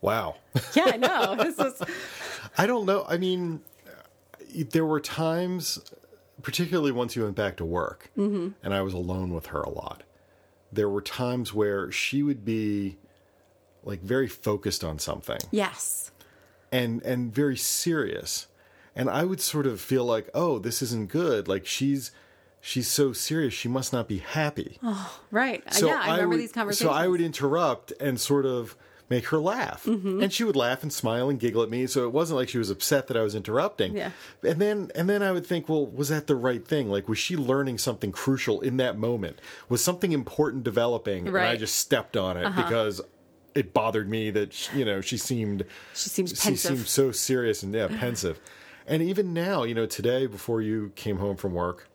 Wow. 0.00 0.36
Yeah, 0.74 0.90
I 0.94 0.96
know. 0.96 1.36
this 1.36 1.58
is 1.58 1.80
I 2.58 2.66
don't 2.66 2.86
know. 2.86 3.04
I 3.08 3.16
mean, 3.18 3.60
there 4.70 4.84
were 4.84 5.00
times, 5.00 5.78
particularly 6.42 6.90
once 6.92 7.14
you 7.16 7.22
went 7.22 7.36
back 7.36 7.56
to 7.58 7.64
work, 7.64 8.10
Mm-hmm. 8.18 8.48
and 8.62 8.74
I 8.74 8.82
was 8.82 8.94
alone 8.94 9.32
with 9.34 9.46
her 9.46 9.60
a 9.62 9.70
lot. 9.70 10.02
There 10.72 10.88
were 10.88 11.02
times 11.02 11.52
where 11.52 11.92
she 11.92 12.22
would 12.22 12.44
be 12.46 12.96
like 13.84 14.00
very 14.00 14.28
focused 14.28 14.84
on 14.84 14.98
something 14.98 15.38
yes, 15.50 16.11
and 16.72 17.02
and 17.02 17.32
very 17.34 17.56
serious, 17.56 18.46
and 18.96 19.08
I 19.10 19.24
would 19.24 19.40
sort 19.40 19.66
of 19.66 19.80
feel 19.80 20.04
like, 20.04 20.28
oh, 20.34 20.58
this 20.58 20.82
isn't 20.82 21.10
good. 21.10 21.46
Like 21.46 21.66
she's 21.66 22.10
she's 22.60 22.88
so 22.88 23.12
serious, 23.12 23.52
she 23.54 23.68
must 23.68 23.92
not 23.92 24.08
be 24.08 24.18
happy. 24.18 24.78
right. 25.30 25.62
yeah, 25.88 26.00
I 26.02 26.12
remember 26.14 26.28
would, 26.30 26.40
these 26.40 26.52
conversations. 26.52 26.90
So 26.90 26.94
I 26.94 27.06
would 27.08 27.20
interrupt 27.20 27.92
and 28.00 28.20
sort 28.20 28.46
of 28.46 28.76
make 29.10 29.26
her 29.26 29.38
laugh. 29.38 29.84
Mm-hmm. 29.84 30.22
And 30.22 30.32
she 30.32 30.42
would 30.44 30.56
laugh 30.56 30.82
and 30.82 30.90
smile 30.92 31.28
and 31.28 31.38
giggle 31.38 31.62
at 31.62 31.68
me. 31.68 31.86
So 31.86 32.04
it 32.04 32.12
wasn't 32.12 32.38
like 32.38 32.48
she 32.48 32.56
was 32.56 32.70
upset 32.70 33.08
that 33.08 33.16
I 33.16 33.22
was 33.22 33.34
interrupting. 33.34 33.94
Yeah. 33.96 34.12
And 34.42 34.58
then 34.60 34.90
and 34.94 35.10
then 35.10 35.22
I 35.22 35.32
would 35.32 35.44
think, 35.44 35.68
well, 35.68 35.86
was 35.86 36.08
that 36.08 36.28
the 36.28 36.36
right 36.36 36.66
thing? 36.66 36.88
Like 36.88 37.08
was 37.08 37.18
she 37.18 37.36
learning 37.36 37.76
something 37.78 38.10
crucial 38.12 38.60
in 38.62 38.78
that 38.78 38.96
moment? 38.96 39.38
Was 39.68 39.82
something 39.84 40.12
important 40.12 40.62
developing 40.64 41.26
and 41.28 41.36
I 41.36 41.40
Uh-huh. 41.48 41.56
just 41.56 41.76
stepped 41.76 42.16
on 42.16 42.36
it 42.38 42.54
because 42.56 43.02
it 43.54 43.72
bothered 43.74 44.08
me 44.08 44.30
that 44.30 44.52
she, 44.52 44.78
you 44.78 44.84
know 44.84 45.00
she 45.00 45.16
seemed 45.16 45.64
She 45.94 46.08
seems 46.08 46.30
she 46.30 46.36
pensive. 46.50 46.76
seemed 46.76 46.86
so 46.88 47.12
serious 47.12 47.62
and 47.62 47.74
yeah 47.74 47.88
pensive 47.88 48.40
and 48.86 49.02
even 49.02 49.32
now 49.32 49.62
you 49.64 49.74
know 49.74 49.86
today 49.86 50.26
before 50.26 50.60
you 50.62 50.92
came 50.96 51.18
home 51.18 51.36
from 51.36 51.52
work 51.54 51.88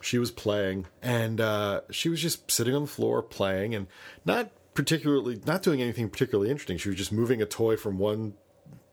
she 0.00 0.18
was 0.18 0.30
playing 0.30 0.86
and 1.02 1.40
uh, 1.40 1.82
she 1.90 2.08
was 2.08 2.22
just 2.22 2.50
sitting 2.50 2.74
on 2.74 2.82
the 2.82 2.88
floor 2.88 3.22
playing 3.22 3.74
and 3.74 3.86
not 4.24 4.50
particularly 4.74 5.40
not 5.46 5.62
doing 5.62 5.82
anything 5.82 6.08
particularly 6.08 6.50
interesting 6.50 6.78
she 6.78 6.88
was 6.88 6.96
just 6.96 7.12
moving 7.12 7.42
a 7.42 7.46
toy 7.46 7.76
from 7.76 7.98
one 7.98 8.32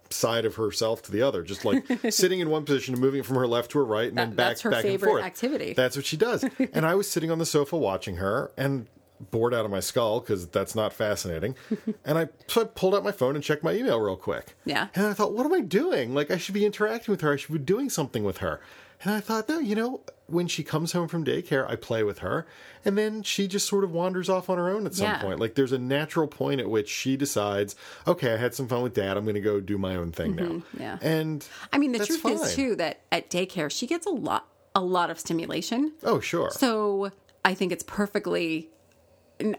side 0.10 0.46
of 0.46 0.56
herself 0.56 1.02
to 1.02 1.12
the 1.12 1.22
other 1.22 1.44
just 1.44 1.66
like 1.66 1.84
sitting 2.10 2.40
in 2.40 2.50
one 2.50 2.64
position 2.64 2.94
and 2.94 3.02
moving 3.02 3.20
it 3.20 3.26
from 3.26 3.36
her 3.36 3.46
left 3.48 3.72
to 3.72 3.78
her 3.78 3.86
right 3.86 4.08
and 4.10 4.18
then 4.18 4.30
back 4.32 4.50
that's 4.50 4.62
her 4.62 4.72
back 4.72 4.86
and 4.86 5.00
forth 5.02 5.24
activity. 5.24 5.74
that's 5.74 5.96
what 5.98 6.06
she 6.06 6.16
does 6.18 6.46
and 6.74 6.86
i 6.86 6.96
was 6.96 7.10
sitting 7.10 7.30
on 7.30 7.40
the 7.40 7.46
sofa 7.46 7.78
watching 7.78 8.16
her 8.16 8.52
and 8.58 8.88
bored 9.32 9.54
out 9.54 9.66
of 9.66 9.72
my 9.72 9.80
skull 9.80 10.20
because 10.20 10.48
that's 10.48 10.76
not 10.76 10.94
fascinating 10.94 11.56
and 12.06 12.18
I, 12.18 12.30
so 12.48 12.62
I 12.62 12.66
pulled 12.66 12.94
out 12.96 13.04
my 13.04 13.12
phone 13.12 13.36
and 13.36 13.44
checked 13.44 13.64
my 13.64 13.74
email 13.74 14.00
real 14.00 14.16
quick 14.16 14.56
Yeah. 14.66 14.88
and 14.96 15.06
I 15.08 15.14
thought, 15.14 15.34
what 15.34 15.46
am 15.46 15.54
I 15.54 15.62
doing? 15.62 16.14
Like, 16.14 16.30
I 16.32 16.38
should 16.38 16.54
be 16.54 16.66
interacting 16.66 17.12
with 17.12 17.22
her. 17.22 17.34
I 17.34 17.36
should 17.36 17.52
be 17.54 17.60
doing 17.60 17.90
something 17.90 18.24
with 18.24 18.38
her. 18.38 18.62
And 19.04 19.14
I 19.14 19.20
thought, 19.20 19.48
no, 19.48 19.60
you 19.60 19.76
know, 19.76 20.02
when 20.26 20.48
she 20.48 20.64
comes 20.64 20.92
home 20.92 21.08
from 21.08 21.24
daycare, 21.24 21.70
I 21.70 21.76
play 21.76 22.02
with 22.04 22.20
her. 22.20 22.48
And 22.84 22.98
then 22.98 23.22
she 23.22 23.48
just 23.48 23.68
sort 23.68 23.84
of 23.84 23.92
wanders 23.92 24.28
off 24.28 24.50
on 24.50 24.58
her 24.58 24.70
own 24.70 24.88
at 24.88 24.96
some 24.96 25.06
Yeah. 25.06 25.22
point. 25.22 25.40
Like, 25.40 25.54
there's 25.54 25.72
a 25.72 25.78
natural 25.78 26.28
point 26.28 26.60
at 26.62 26.68
which 26.70 26.90
she 26.90 27.16
decides, 27.16 27.76
okay, 28.08 28.34
I 28.34 28.38
had 28.38 28.56
some 28.56 28.68
fun 28.68 28.82
with 28.82 28.96
dad. 28.96 29.16
I'm 29.16 29.24
going 29.24 29.36
to 29.36 29.42
go 29.42 29.60
do 29.60 29.78
my 29.78 29.96
own 29.96 30.12
thing 30.12 30.36
now. 30.36 30.44
Mm-hmm. 30.46 30.82
yeah. 30.82 30.98
And 31.02 31.48
I 31.72 31.78
mean, 31.78 31.92
the 31.92 32.04
truth 32.06 32.26
is 32.26 32.56
too 32.56 32.76
that 32.78 33.02
at 33.12 33.30
daycare 33.30 33.70
she 33.70 33.86
gets 33.86 34.08
a 34.08 34.12
lot, 34.12 34.48
a 34.74 34.82
lot 34.82 35.12
of 35.12 35.20
stimulation. 35.20 35.94
Oh, 36.04 36.20
sure. 36.20 36.50
So 36.52 37.12
I 37.46 37.54
think 37.54 37.72
it's 37.72 37.84
perfectly. 37.84 38.70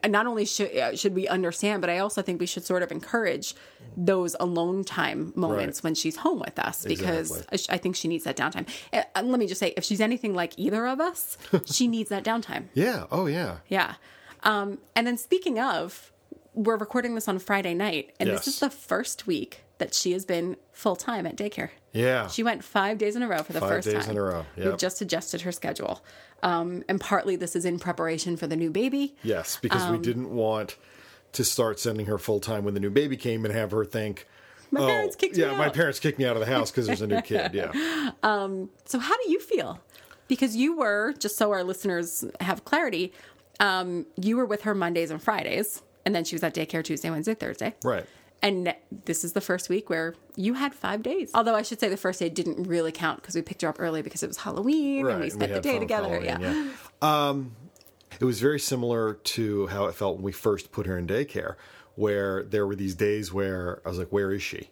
Not 0.07 0.27
only 0.27 0.45
should 0.45 0.77
uh, 0.77 0.97
should 0.97 1.15
we 1.15 1.29
understand, 1.29 1.81
but 1.81 1.89
I 1.91 1.99
also 1.99 2.21
think 2.23 2.41
we 2.41 2.47
should 2.47 2.65
sort 2.65 2.83
of 2.83 2.91
encourage 2.91 3.55
those 3.97 4.35
alone 4.41 4.83
time 4.85 5.33
moments 5.37 5.79
Right. 5.79 5.85
when 5.85 5.95
she's 5.95 6.17
home 6.17 6.41
with 6.41 6.59
us 6.59 6.85
because 6.85 7.31
Exactly. 7.31 7.59
I 7.71 7.75
I 7.75 7.79
think 7.79 7.95
she 7.97 8.09
needs 8.09 8.25
that 8.25 8.37
downtime. 8.37 8.67
Uh, 8.93 9.03
and 9.15 9.31
let 9.31 9.39
me 9.39 9.47
just 9.47 9.61
say, 9.61 9.73
if 9.77 9.85
she's 9.85 10.01
anything 10.01 10.35
like 10.35 10.53
either 10.59 10.87
of 10.87 11.01
us, 11.01 11.39
she 11.67 11.87
needs 11.89 12.09
that 12.11 12.25
downtime. 12.25 12.65
yeah. 12.75 13.05
Oh, 13.13 13.27
yeah. 13.27 13.59
Yeah. 13.69 13.95
Um, 14.43 14.79
and 14.97 15.07
then 15.07 15.17
speaking 15.17 15.59
of, 15.59 16.13
we're 16.55 16.77
recording 16.77 17.15
this 17.15 17.29
on 17.29 17.39
Friday 17.39 17.75
night, 17.75 18.15
and 18.19 18.29
Yes. 18.29 18.45
this 18.45 18.55
is 18.55 18.61
the 18.61 18.71
first 18.71 19.27
week 19.27 19.65
that 19.79 19.95
she 19.95 20.11
has 20.13 20.25
been 20.25 20.57
full 20.73 20.97
time 20.97 21.25
at 21.27 21.37
daycare. 21.37 21.71
Yeah. 21.93 22.27
She 22.29 22.43
went 22.43 22.65
five 22.65 22.99
days 22.99 23.15
in 23.17 23.23
a 23.23 23.29
row 23.29 23.43
for 23.45 23.53
the 23.53 23.61
Five 23.61 23.69
first 23.71 23.89
days 23.89 24.03
time. 24.07 24.11
in 24.13 24.17
a 24.17 24.23
row, 24.23 24.45
We've 24.57 24.77
just 24.77 25.01
adjusted 25.01 25.43
her 25.43 25.53
schedule. 25.53 26.03
Um, 26.43 26.85
and 26.89 27.01
partly 27.01 27.37
this 27.37 27.57
is 27.57 27.65
in 27.65 27.79
preparation 27.79 28.37
for 28.37 28.47
the 28.47 28.57
new 28.57 28.71
baby. 28.71 29.15
Yes, 29.23 29.59
because 29.61 29.83
Um, 29.83 29.93
we 29.93 29.99
didn't 29.99 30.31
want 30.31 30.77
to 31.33 31.45
start 31.45 31.79
sending 31.81 32.07
her 32.07 32.17
full 32.19 32.41
time 32.41 32.65
when 32.65 32.75
the 32.75 32.81
new 32.81 32.91
baby 32.91 33.17
came 33.17 33.45
and 33.45 33.53
have 33.55 33.71
her 33.73 33.85
think, 33.85 34.27
My 34.71 34.81
oh, 34.83 34.87
parents 34.87 35.17
kicked 35.17 35.37
me 35.37 35.43
yeah, 35.43 35.57
my 35.57 35.67
out." 35.67 35.75
parents 35.75 35.99
kicked 35.99 36.19
me 36.19 36.25
out 36.27 36.37
of 36.37 36.41
the 36.41 36.47
house 36.53 36.71
because 36.71 36.87
there's 36.87 37.03
a 37.03 37.07
new 37.07 37.21
kid. 37.23 37.53
Yeah. 37.55 38.11
Um, 38.23 38.71
So, 38.85 38.99
how 38.99 39.17
do 39.23 39.31
you 39.31 39.41
feel? 39.41 39.81
Because 40.29 40.55
you 40.57 40.77
were, 40.77 41.15
just 41.19 41.37
so 41.37 41.51
our 41.53 41.65
listeners 41.65 42.25
have 42.41 42.65
clarity, 42.65 43.13
um, 43.61 44.07
you 44.17 44.37
were 44.37 44.45
with 44.47 44.63
her 44.63 44.75
Mondays 44.75 45.11
and 45.11 45.23
Fridays, 45.23 45.83
and 46.05 46.15
then 46.15 46.25
she 46.25 46.35
was 46.35 46.43
at 46.43 46.55
daycare 46.55 46.85
Tuesday, 46.85 47.11
Wednesday, 47.11 47.35
Thursday. 47.35 47.75
Right. 47.83 48.05
And 48.43 48.73
this 49.05 49.25
is 49.25 49.33
the 49.33 49.41
first 49.41 49.69
week 49.69 49.91
where 49.91 50.15
you 50.37 50.55
had 50.55 50.73
five 50.73 51.03
days. 51.03 51.31
Although 51.35 51.57
I 51.57 51.63
should 51.63 51.81
say 51.81 51.89
the 51.89 51.97
first 51.97 52.21
day 52.21 52.29
didn't 52.29 52.63
really 52.69 52.93
count 52.93 53.21
because 53.21 53.35
we 53.35 53.43
picked 53.43 53.63
her 53.63 53.69
up 53.69 53.77
early 53.81 54.01
because 54.03 54.23
it 54.23 54.29
was 54.29 54.37
Halloween 54.39 55.05
Right. 55.05 55.13
and 55.13 55.21
we 55.21 55.27
we 55.27 55.31
spent 55.31 55.53
the 55.53 55.61
day 55.61 55.79
together. 55.79 56.09
following, 56.09 56.25
yeah. 56.41 56.71
Um, 57.03 57.53
it 58.21 58.25
was 58.25 58.41
very 58.41 58.61
similar 58.61 59.15
to 59.15 59.67
how 59.69 59.87
it 59.87 59.95
felt 59.95 60.17
when 60.17 60.25
we 60.25 60.33
first 60.33 60.71
put 60.73 60.87
her 60.87 60.97
in 60.97 61.07
daycare, 61.07 61.57
where 61.97 62.43
there 62.45 62.67
were 62.67 62.77
these 62.77 62.95
days 62.95 63.33
where 63.33 63.81
I 63.85 63.89
was 63.89 63.99
like, 63.99 64.09
"Where 64.13 64.33
is 64.33 64.43
she?" 64.43 64.69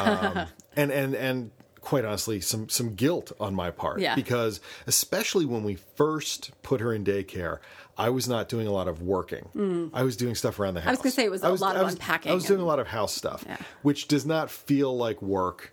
Um, 0.00 0.46
and 0.76 0.90
and 0.90 1.14
and 1.14 1.50
quite 1.82 2.04
honestly 2.04 2.40
some 2.40 2.68
some 2.68 2.94
guilt 2.94 3.32
on 3.40 3.54
my 3.54 3.70
part 3.70 3.98
Yeah. 4.00 4.14
because 4.14 4.60
especially 4.86 5.44
when 5.44 5.64
we 5.64 5.74
first 5.74 6.52
put 6.62 6.80
her 6.80 6.92
in 6.94 7.04
daycare 7.04 7.58
I 8.02 8.10
was 8.10 8.28
not 8.28 8.48
doing 8.48 8.66
a 8.66 8.72
lot 8.72 8.88
of 8.88 9.00
working. 9.02 9.90
I 9.94 10.02
was 10.02 10.16
doing 10.16 10.34
stuff 10.34 10.58
around 10.58 10.74
the 10.74 10.80
house. 10.80 10.88
Mm. 10.88 10.90
was 10.92 10.98
gonna 11.00 11.10
say 11.12 11.24
it 11.24 11.30
was 11.30 11.42
a 11.42 11.48
lot 11.50 11.76
of 11.76 11.82
I 11.82 11.84
was, 11.84 11.94
unpacking 11.94 12.32
I 12.32 12.34
was 12.34 12.44
doing 12.44 12.60
a 12.60 12.64
lot 12.64 12.78
of 12.80 12.88
house 12.88 13.14
stuff, 13.14 13.44
Yeah. 13.46 13.56
which 13.82 14.08
does 14.08 14.26
not 14.26 14.50
feel 14.50 14.96
like 14.96 15.22
work 15.22 15.72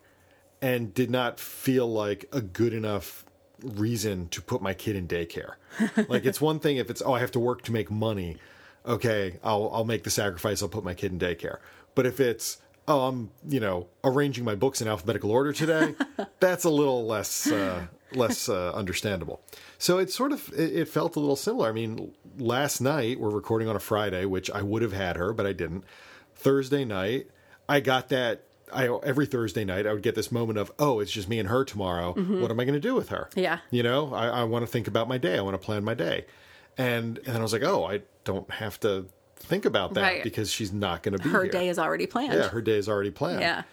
and 0.61 0.93
did 0.93 1.09
not 1.09 1.39
feel 1.39 1.91
like 1.91 2.25
a 2.31 2.41
good 2.41 2.73
enough 2.73 3.25
reason 3.63 4.27
to 4.29 4.41
put 4.41 4.61
my 4.61 4.73
kid 4.73 4.95
in 4.95 5.07
daycare. 5.07 5.53
like 6.07 6.25
it's 6.25 6.39
one 6.39 6.59
thing 6.59 6.77
if 6.77 6.89
it's 6.89 7.01
oh 7.05 7.13
I 7.13 7.19
have 7.19 7.31
to 7.31 7.39
work 7.39 7.63
to 7.63 7.71
make 7.71 7.89
money. 7.89 8.37
Okay, 8.85 9.39
I'll 9.43 9.69
I'll 9.73 9.85
make 9.85 10.03
the 10.03 10.09
sacrifice. 10.09 10.61
I'll 10.61 10.69
put 10.69 10.83
my 10.83 10.93
kid 10.93 11.11
in 11.11 11.19
daycare. 11.19 11.57
But 11.95 12.05
if 12.05 12.19
it's 12.19 12.57
oh 12.87 13.07
I'm 13.07 13.31
you 13.47 13.59
know 13.59 13.87
arranging 14.03 14.43
my 14.45 14.55
books 14.55 14.81
in 14.81 14.87
alphabetical 14.87 15.31
order 15.31 15.51
today, 15.51 15.95
that's 16.39 16.63
a 16.63 16.69
little 16.69 17.05
less 17.05 17.51
uh, 17.51 17.87
less 18.13 18.49
uh, 18.49 18.71
understandable. 18.73 19.41
So 19.77 19.97
it 19.97 20.11
sort 20.11 20.31
of 20.31 20.49
it, 20.57 20.75
it 20.75 20.87
felt 20.87 21.15
a 21.15 21.19
little 21.19 21.35
similar. 21.35 21.69
I 21.69 21.71
mean, 21.71 22.13
last 22.37 22.81
night 22.81 23.19
we're 23.19 23.29
recording 23.29 23.67
on 23.67 23.75
a 23.75 23.79
Friday, 23.79 24.25
which 24.25 24.49
I 24.51 24.61
would 24.61 24.81
have 24.81 24.93
had 24.93 25.15
her, 25.17 25.33
but 25.33 25.45
I 25.45 25.53
didn't. 25.53 25.83
Thursday 26.35 26.85
night, 26.85 27.27
I 27.67 27.79
got 27.79 28.09
that. 28.09 28.43
I 28.71 28.87
every 29.03 29.25
Thursday 29.25 29.65
night 29.65 29.87
I 29.87 29.93
would 29.93 30.03
get 30.03 30.13
this 30.13 30.31
moment 30.31 30.59
of 30.59 30.71
oh 30.77 30.99
it's 30.99 31.11
just 31.11 31.27
me 31.27 31.39
and 31.39 31.49
her 31.49 31.65
tomorrow. 31.65 32.13
What 32.13 32.51
am 32.51 32.59
I 32.59 32.65
going 32.65 32.75
to 32.75 32.79
do 32.79 32.93
with 32.93 33.09
her? 33.09 33.27
Mm-hmm. 33.31 33.39
Yeah. 33.39 33.59
you 33.71 33.81
know 33.81 34.13
I, 34.13 34.27
I 34.27 34.43
want 34.43 34.63
to 34.63 34.71
think 34.71 34.87
about 34.87 35.07
my 35.07 35.17
day. 35.17 35.37
I 35.39 35.41
want 35.41 35.55
to 35.59 35.65
plan 35.65 35.83
my 35.83 35.95
day, 35.95 36.25
and 36.77 37.17
and 37.17 37.25
then 37.27 37.37
I 37.37 37.41
was 37.41 37.51
like 37.51 37.63
oh 37.63 37.85
I 37.85 38.01
don't 38.25 38.49
have 38.51 38.79
to 38.81 39.07
think 39.37 39.65
about 39.65 39.95
that 39.95 40.01
Right. 40.01 40.23
because 40.23 40.51
she's 40.51 40.71
not 40.71 41.01
going 41.01 41.17
to 41.17 41.23
be 41.23 41.29
Her 41.29 41.43
here. 41.43 41.51
day 41.51 41.69
is 41.69 41.79
already 41.79 42.05
planned. 42.05 42.33
yeah 42.33 42.49
her 42.49 42.61
day 42.61 42.77
is 42.77 42.87
already 42.87 43.09
planned 43.09 43.41
Yeah. 43.41 43.63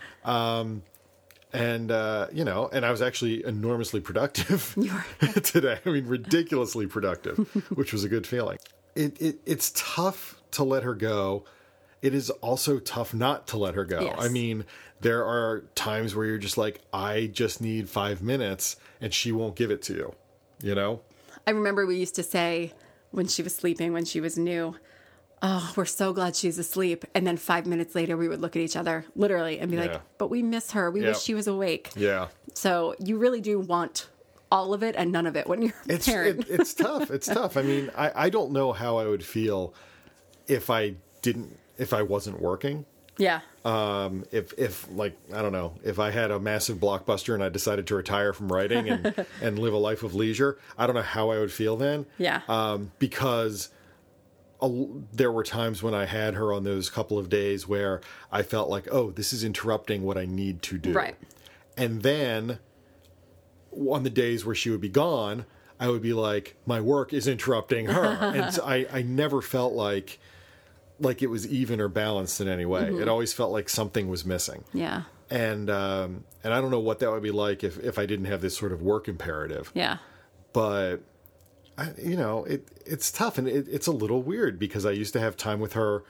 And 1.52 1.90
uh, 1.90 2.26
you 2.32 2.44
know, 2.44 2.68
and 2.72 2.84
I 2.84 2.90
was 2.90 3.02
actually 3.02 3.44
enormously 3.44 4.00
productive 4.00 4.74
today. 5.42 5.78
I 5.84 5.88
mean, 5.88 6.06
ridiculously 6.06 6.86
productive, 6.86 7.38
which 7.74 7.92
was 7.92 8.04
a 8.04 8.08
good 8.08 8.26
feeling. 8.26 8.58
It, 8.94 9.20
it 9.20 9.38
it's 9.46 9.72
tough 9.74 10.40
to 10.52 10.64
let 10.64 10.82
her 10.82 10.94
go. 10.94 11.44
It 12.02 12.14
is 12.14 12.30
also 12.30 12.78
tough 12.78 13.14
not 13.14 13.46
to 13.48 13.56
let 13.56 13.74
her 13.74 13.84
go. 13.84 14.00
Yes. 14.00 14.16
I 14.18 14.28
mean, 14.28 14.64
there 15.00 15.24
are 15.24 15.64
times 15.74 16.14
where 16.14 16.26
you're 16.26 16.38
just 16.38 16.58
like, 16.58 16.80
I 16.92 17.26
just 17.26 17.60
need 17.60 17.88
five 17.88 18.22
minutes, 18.22 18.76
and 19.00 19.12
she 19.12 19.32
won't 19.32 19.56
give 19.56 19.70
it 19.70 19.82
to 19.82 19.94
you. 19.94 20.14
You 20.62 20.74
know? 20.74 21.00
I 21.46 21.50
remember 21.50 21.86
we 21.86 21.96
used 21.96 22.14
to 22.16 22.22
say 22.22 22.72
when 23.10 23.26
she 23.28 23.42
was 23.42 23.54
sleeping, 23.54 23.92
when 23.92 24.04
she 24.04 24.20
was 24.20 24.36
new, 24.38 24.76
oh, 25.42 25.72
we're 25.76 25.84
so 25.84 26.12
glad 26.12 26.34
she's 26.36 26.58
asleep. 26.58 27.04
And 27.14 27.26
then 27.26 27.36
five 27.36 27.66
minutes 27.66 27.94
later, 27.94 28.16
we 28.16 28.28
would 28.28 28.40
look 28.40 28.56
at 28.56 28.62
each 28.62 28.76
other 28.76 29.04
literally 29.14 29.58
and 29.58 29.70
be 29.70 29.76
Yeah. 29.76 29.82
like, 29.84 30.00
but 30.18 30.28
we 30.30 30.42
miss 30.42 30.72
her. 30.72 30.90
We 30.90 31.02
Yeah. 31.02 31.08
wish 31.08 31.20
she 31.20 31.34
was 31.34 31.46
awake. 31.46 31.90
Yeah. 31.94 32.28
So 32.54 32.94
you 32.98 33.18
really 33.18 33.40
do 33.40 33.58
want 33.60 34.08
all 34.50 34.72
of 34.72 34.82
it 34.82 34.94
and 34.96 35.12
none 35.12 35.26
of 35.26 35.36
it 35.36 35.46
when 35.46 35.60
you're 35.62 35.74
a 35.88 35.92
It's 35.94 36.06
parent. 36.06 36.40
it, 36.40 36.46
it's 36.60 36.74
tough. 36.84 37.10
It's 37.10 37.26
tough. 37.26 37.56
I 37.56 37.62
mean, 37.62 37.90
I, 37.96 38.26
I 38.26 38.30
don't 38.30 38.52
know 38.52 38.72
how 38.72 38.96
I 38.96 39.06
would 39.06 39.24
feel 39.24 39.74
if 40.48 40.70
I 40.70 40.94
didn't 41.22 41.58
if 41.78 41.92
I 41.92 42.02
wasn't 42.02 42.40
working. 42.40 42.86
yeah. 43.18 43.40
um, 43.64 44.24
if 44.30 44.52
if 44.58 44.86
like 44.90 45.16
I 45.34 45.42
don't 45.42 45.52
know 45.52 45.74
if 45.84 45.98
I 45.98 46.10
had 46.10 46.30
a 46.30 46.38
massive 46.38 46.78
blockbuster 46.78 47.34
and 47.34 47.42
I 47.42 47.48
decided 47.48 47.86
to 47.88 47.94
retire 47.96 48.32
from 48.32 48.50
writing 48.52 48.88
and 48.88 49.26
and 49.42 49.58
live 49.58 49.74
a 49.74 49.78
life 49.78 50.02
of 50.02 50.14
leisure, 50.14 50.58
I 50.78 50.86
don't 50.86 50.94
know 50.96 51.02
how 51.02 51.30
I 51.30 51.38
would 51.38 51.52
feel 51.52 51.76
then. 51.76 52.06
Yeah. 52.18 52.40
Um, 52.48 52.92
because 52.98 53.68
a, 54.60 54.86
there 55.12 55.30
were 55.30 55.42
times 55.44 55.82
when 55.82 55.94
I 55.94 56.06
had 56.06 56.34
her 56.34 56.52
on 56.52 56.64
those 56.64 56.90
couple 56.90 57.18
of 57.18 57.28
days 57.28 57.68
where 57.68 58.00
I 58.32 58.42
felt 58.42 58.68
like, 58.68 58.88
oh, 58.90 59.10
this 59.10 59.32
is 59.32 59.44
interrupting 59.44 60.02
what 60.02 60.16
I 60.16 60.26
need 60.26 60.62
to 60.62 60.78
do. 60.78 60.92
Right. 60.92 61.16
And 61.76 62.02
then 62.02 62.58
on 63.72 64.02
the 64.02 64.10
days 64.10 64.44
where 64.44 64.54
she 64.54 64.70
would 64.70 64.80
be 64.80 64.88
gone, 64.88 65.44
I 65.78 65.88
would 65.88 66.02
be 66.02 66.12
like, 66.14 66.56
my 66.64 66.80
work 66.80 67.12
is 67.12 67.28
interrupting 67.28 67.86
her, 67.86 68.04
and 68.34 68.54
so 68.54 68.64
I 68.64 68.86
I 68.90 69.02
never 69.02 69.42
felt 69.42 69.74
like 69.74 70.18
like 70.98 71.22
it 71.22 71.26
was 71.26 71.46
even 71.46 71.80
or 71.80 71.88
balanced 71.88 72.40
in 72.40 72.48
any 72.48 72.64
way. 72.64 72.84
Mm-hmm. 72.84 73.02
It 73.02 73.08
always 73.08 73.32
felt 73.32 73.52
like 73.52 73.68
something 73.68 74.08
was 74.08 74.24
missing. 74.24 74.64
yeah. 74.72 75.02
And 75.28 75.68
um, 75.68 76.24
and 76.44 76.54
I 76.54 76.60
don't 76.60 76.70
know 76.70 76.80
what 76.80 77.00
that 77.00 77.10
would 77.10 77.22
be 77.22 77.32
like 77.32 77.64
if, 77.64 77.78
if 77.80 77.98
I 77.98 78.06
didn't 78.06 78.26
have 78.26 78.40
this 78.40 78.56
sort 78.56 78.72
of 78.72 78.80
work 78.80 79.08
imperative. 79.08 79.72
Yeah. 79.74 79.98
But 80.52 80.98
I, 81.78 81.90
you 82.02 82.16
know, 82.16 82.44
it 82.44 82.66
it's 82.86 83.10
tough 83.12 83.38
and 83.38 83.46
it, 83.48 83.66
it's 83.68 83.86
a 83.86 83.92
little 83.92 84.22
weird 84.22 84.58
because 84.58 84.86
I 84.86 84.92
used 84.92 85.12
to 85.14 85.20
have 85.20 85.36
time 85.36 85.60
with 85.60 85.74
her 85.74 86.04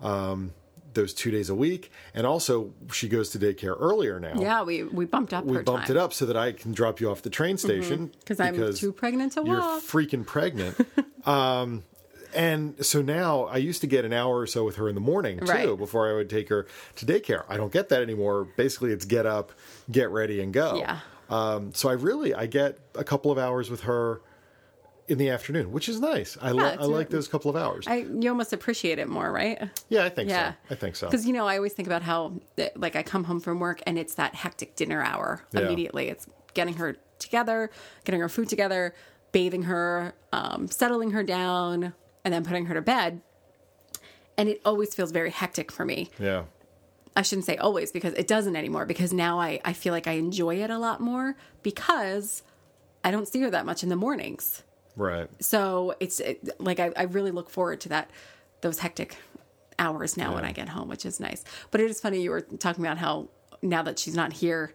um, 0.00 0.52
those 0.94 1.12
two 1.14 1.30
days 1.30 1.48
a 1.50 1.54
week, 1.54 1.90
and 2.14 2.26
also 2.26 2.72
she 2.92 3.08
goes 3.08 3.30
to 3.30 3.38
daycare 3.38 3.76
earlier 3.78 4.18
now. 4.18 4.34
Yeah. 4.40 4.62
We, 4.62 4.82
we 4.84 5.04
bumped 5.04 5.32
up 5.32 5.44
We 5.44 5.58
bumped 5.58 5.86
time. 5.88 5.96
it 5.96 6.00
up 6.00 6.12
so 6.12 6.26
that 6.26 6.36
I 6.36 6.52
can 6.52 6.72
drop 6.72 7.00
you 7.00 7.10
off 7.10 7.22
the 7.22 7.30
train 7.30 7.58
station 7.58 8.12
because 8.20 8.40
I'm 8.40 8.74
too 8.74 8.92
pregnant 8.92 9.32
to 9.34 9.42
walk. 9.42 9.48
You're 9.48 9.62
freaking 9.62 10.26
pregnant. 10.26 10.76
um, 11.26 11.84
and 12.34 12.84
so 12.84 13.02
now 13.02 13.44
I 13.44 13.56
used 13.58 13.80
to 13.82 13.86
get 13.86 14.04
an 14.04 14.12
hour 14.12 14.38
or 14.38 14.46
so 14.46 14.64
with 14.64 14.76
her 14.76 14.88
in 14.88 14.94
the 14.94 15.00
morning 15.00 15.40
too 15.40 15.46
Right. 15.46 15.76
before 15.78 16.08
I 16.08 16.14
would 16.14 16.30
take 16.30 16.48
her 16.48 16.66
to 16.96 17.06
daycare. 17.06 17.44
I 17.48 17.56
don't 17.56 17.72
get 17.72 17.88
that 17.90 18.02
anymore. 18.02 18.44
Basically, 18.56 18.90
it's 18.92 19.04
get 19.04 19.26
up, 19.26 19.52
get 19.90 20.10
ready, 20.10 20.40
and 20.40 20.52
go. 20.52 20.76
Yeah. 20.76 21.00
Um, 21.28 21.74
so 21.74 21.88
I 21.88 21.92
really 21.92 22.32
I 22.34 22.46
get 22.46 22.78
a 22.94 23.04
couple 23.04 23.30
of 23.30 23.38
hours 23.38 23.68
with 23.70 23.82
her 23.82 24.20
in 25.10 25.18
the 25.18 25.28
afternoon, 25.28 25.72
which 25.72 25.88
is 25.88 26.00
nice. 26.00 26.38
I, 26.40 26.52
li- 26.52 26.64
it's 26.64 26.82
I 26.82 26.86
like 26.86 27.10
those 27.10 27.28
couple 27.28 27.50
of 27.50 27.56
hours. 27.56 27.86
I, 27.86 27.96
you 28.20 28.28
almost 28.30 28.52
appreciate 28.52 28.98
it 28.98 29.08
more, 29.08 29.30
right? 29.32 29.58
yeah, 29.88 30.04
I 30.04 30.08
think 30.08 30.30
Yeah. 30.30 30.52
so. 30.52 30.56
I 30.70 30.74
think 30.76 30.96
so. 30.96 31.06
Because, 31.08 31.26
you 31.26 31.32
know, 31.32 31.46
I 31.46 31.56
always 31.56 31.72
think 31.72 31.88
about 31.88 32.02
how, 32.02 32.34
eh, 32.58 32.68
like, 32.76 32.96
I 32.96 33.02
come 33.02 33.24
home 33.24 33.40
from 33.40 33.58
work 33.60 33.80
and 33.86 33.98
it's 33.98 34.14
that 34.14 34.34
hectic 34.34 34.76
dinner 34.76 35.02
hour 35.02 35.44
Yeah. 35.52 35.60
immediately. 35.62 36.08
It's 36.08 36.26
getting 36.54 36.74
her 36.74 36.96
together, 37.18 37.70
getting 38.04 38.20
her 38.20 38.28
food 38.28 38.48
together, 38.48 38.94
bathing 39.32 39.62
her, 39.64 40.14
um, 40.32 40.68
settling 40.68 41.10
her 41.10 41.22
down, 41.22 41.92
and 42.24 42.32
then 42.32 42.44
putting 42.44 42.66
her 42.66 42.74
to 42.74 42.80
bed. 42.82 43.20
And 44.38 44.48
it 44.48 44.60
always 44.64 44.94
feels 44.94 45.10
very 45.12 45.30
hectic 45.30 45.70
for 45.70 45.84
me. 45.84 46.10
Yeah. 46.18 46.44
I 47.16 47.22
shouldn't 47.22 47.44
say 47.44 47.56
always 47.56 47.90
because 47.92 48.14
it 48.14 48.28
doesn't 48.28 48.54
anymore 48.56 48.86
because 48.86 49.12
now 49.12 49.40
I, 49.40 49.60
I 49.64 49.72
feel 49.72 49.92
like 49.92 50.06
I 50.06 50.12
enjoy 50.12 50.62
it 50.62 50.70
a 50.70 50.78
lot 50.78 51.00
more 51.00 51.34
because 51.62 52.42
I 53.04 53.10
don't 53.10 53.26
see 53.26 53.40
her 53.40 53.50
that 53.50 53.66
much 53.66 53.82
in 53.82 53.88
the 53.88 53.96
mornings. 53.96 54.62
Right. 54.96 55.28
So 55.42 55.94
it's 56.00 56.20
it, 56.20 56.60
like 56.60 56.80
I, 56.80 56.92
I 56.96 57.02
really 57.04 57.30
look 57.30 57.50
forward 57.50 57.80
to 57.82 57.88
that 57.90 58.10
those 58.60 58.78
hectic 58.80 59.16
hours 59.78 60.16
now 60.16 60.34
when 60.34 60.44
I 60.44 60.52
get 60.52 60.68
home, 60.68 60.88
which 60.88 61.06
is 61.06 61.20
nice. 61.20 61.42
But 61.70 61.80
it 61.80 61.90
is 61.90 62.00
funny 62.00 62.20
you 62.20 62.30
were 62.30 62.42
talking 62.42 62.84
about 62.84 62.98
how 62.98 63.28
now 63.62 63.82
that 63.82 63.98
she's 63.98 64.14
not 64.14 64.32
here 64.34 64.72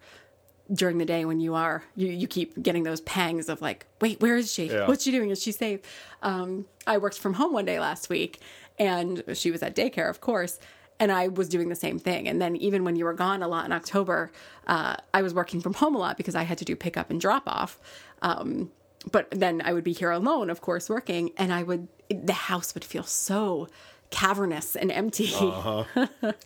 during 0.73 0.97
the 0.97 1.05
day 1.05 1.25
when 1.25 1.39
you 1.39 1.53
are 1.53 1.83
you, 1.95 2.07
you 2.07 2.27
keep 2.27 2.61
getting 2.61 2.83
those 2.83 3.01
pangs 3.01 3.49
of 3.49 3.61
like 3.61 3.85
wait 4.01 4.19
where 4.19 4.35
is 4.35 4.51
she 4.51 4.65
Yeah. 4.67 4.87
what's 4.87 5.03
she 5.03 5.11
doing 5.11 5.29
is 5.29 5.41
she 5.41 5.51
safe 5.51 5.79
um, 6.23 6.65
i 6.87 6.97
worked 6.97 7.19
from 7.19 7.35
home 7.35 7.53
one 7.53 7.65
day 7.65 7.79
last 7.79 8.09
week 8.09 8.39
and 8.79 9.23
she 9.33 9.51
was 9.51 9.61
at 9.61 9.75
daycare 9.75 10.09
of 10.09 10.21
course 10.21 10.59
and 10.99 11.11
i 11.11 11.27
was 11.27 11.49
doing 11.49 11.69
the 11.69 11.75
same 11.75 11.99
thing 11.99 12.27
and 12.27 12.41
then 12.41 12.55
even 12.55 12.83
when 12.83 12.95
you 12.95 13.05
were 13.05 13.13
gone 13.13 13.43
a 13.43 13.47
lot 13.47 13.65
in 13.65 13.71
october 13.71 14.31
uh, 14.65 14.95
i 15.13 15.21
was 15.21 15.35
working 15.35 15.61
from 15.61 15.75
home 15.75 15.93
a 15.93 15.99
lot 15.99 16.17
because 16.17 16.33
i 16.33 16.41
had 16.41 16.57
to 16.57 16.65
do 16.65 16.75
pickup 16.75 17.11
and 17.11 17.21
drop 17.21 17.43
off 17.45 17.79
um, 18.23 18.71
but 19.11 19.29
then 19.31 19.61
i 19.65 19.71
would 19.73 19.83
be 19.83 19.93
here 19.93 20.11
alone 20.11 20.49
of 20.49 20.61
course 20.61 20.89
working 20.89 21.31
and 21.37 21.53
i 21.53 21.61
would 21.63 21.87
the 22.09 22.33
house 22.33 22.73
would 22.73 22.83
feel 22.85 23.03
so 23.03 23.67
cavernous 24.11 24.75
and 24.75 24.91
empty 24.91 25.31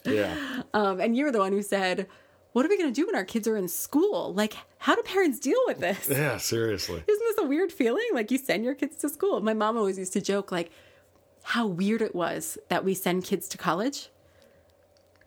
Yeah. 0.05 0.61
um, 0.73 0.99
and 0.99 1.15
you 1.17 1.25
were 1.25 1.31
the 1.31 1.39
one 1.39 1.51
who 1.51 1.61
said, 1.61 2.07
What 2.53 2.65
are 2.65 2.69
we 2.69 2.77
going 2.77 2.91
to 2.91 2.95
do 3.01 3.05
when 3.05 3.15
our 3.15 3.25
kids 3.25 3.47
are 3.47 3.57
in 3.57 3.67
school? 3.67 4.33
Like, 4.33 4.55
how 4.77 4.95
do 4.95 5.01
parents 5.03 5.37
deal 5.39 5.59
with 5.67 5.79
this? 5.79 6.07
yeah. 6.11 6.37
Seriously. 6.37 7.03
Isn't 7.05 7.25
this 7.27 7.37
a 7.43 7.47
weird 7.47 7.71
feeling? 7.73 8.07
Like, 8.13 8.31
you 8.31 8.37
send 8.37 8.63
your 8.63 8.73
kids 8.73 8.95
to 8.97 9.09
school. 9.09 9.41
My 9.41 9.53
mom 9.53 9.77
always 9.77 9.99
used 9.99 10.13
to 10.13 10.21
joke, 10.21 10.49
like, 10.51 10.71
how 11.43 11.67
weird 11.67 12.01
it 12.01 12.15
was 12.15 12.57
that 12.69 12.85
we 12.85 12.93
send 12.95 13.25
kids 13.25 13.49
to 13.49 13.57
college. 13.57 14.09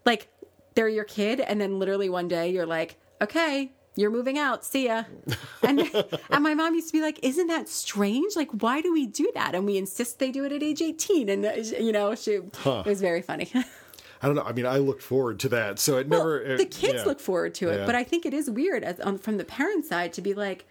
Like, 0.07 0.29
they're 0.75 0.89
your 0.89 1.05
kid, 1.05 1.39
and 1.41 1.61
then 1.61 1.79
literally 1.79 2.09
one 2.09 2.27
day 2.29 2.49
you're 2.51 2.67
like, 2.67 2.97
Okay, 3.21 3.73
you're 3.97 4.11
moving 4.11 4.39
out. 4.39 4.65
See 4.65 4.87
ya. 4.87 5.05
And, 5.63 5.81
and 6.31 6.43
my 6.43 6.55
mom 6.55 6.75
used 6.75 6.89
to 6.89 6.93
be 6.93 7.01
like, 7.01 7.21
Isn't 7.23 7.47
that 7.47 7.69
strange? 7.69 8.35
Like, 8.37 8.51
why 8.51 8.81
do 8.81 8.93
we 8.93 9.07
do 9.07 9.31
that? 9.35 9.55
And 9.55 9.65
we 9.67 9.77
insist 9.79 10.19
they 10.19 10.31
do 10.33 10.45
it 10.45 10.53
at 10.53 10.63
age 10.63 10.83
18. 10.83 11.29
And, 11.29 11.45
uh, 11.47 11.53
you 11.81 11.93
know, 11.93 12.15
she, 12.17 12.33
it 12.33 12.57
was 12.87 13.01
very 13.01 13.23
funny. 13.23 13.51
I 14.23 14.27
don't 14.27 14.35
know. 14.37 14.43
I 14.43 14.53
mean, 14.53 14.67
I 14.67 14.79
looked 14.79 15.03
forward 15.03 15.41
to 15.41 15.49
that, 15.51 15.79
so 15.81 15.99
it 15.99 16.09
Well, 16.09 16.21
never. 16.21 16.41
it- 16.41 16.59
the 16.59 16.65
kids 16.65 16.95
yeah. 17.01 17.05
look 17.05 17.19
forward 17.21 17.55
to 17.57 17.71
it, 17.71 17.79
Yeah. 17.79 17.87
but 17.87 17.95
I 17.97 18.05
think 18.05 18.25
it 18.25 18.33
is 18.35 18.49
weird 18.51 18.85
as, 18.85 19.01
on, 19.01 19.19
from 19.19 19.37
the 19.37 19.45
parent 19.45 19.85
side 19.85 20.13
to 20.15 20.21
be 20.23 20.33
like, 20.35 20.65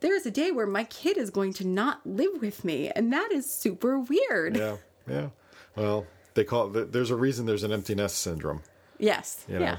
there 0.00 0.14
is 0.14 0.24
a 0.26 0.30
day 0.30 0.52
where 0.52 0.66
my 0.66 0.84
kid 0.84 1.16
is 1.16 1.30
going 1.30 1.52
to 1.54 1.66
not 1.66 2.06
live 2.06 2.40
with 2.40 2.64
me, 2.64 2.90
and 2.90 3.12
that 3.12 3.32
is 3.32 3.50
super 3.50 3.98
weird. 3.98 4.56
Yeah. 4.56 4.76
Yeah. 5.08 5.28
Well, 5.74 6.06
they 6.34 6.44
call 6.44 6.76
it. 6.76 6.92
There's 6.92 7.10
a 7.10 7.16
reason. 7.16 7.46
There's 7.46 7.64
an 7.64 7.72
empty 7.72 7.94
nest 7.96 8.18
syndrome. 8.20 8.62
Yes. 8.98 9.44
You 9.48 9.54
know. 9.58 9.64
Yeah. 9.64 9.76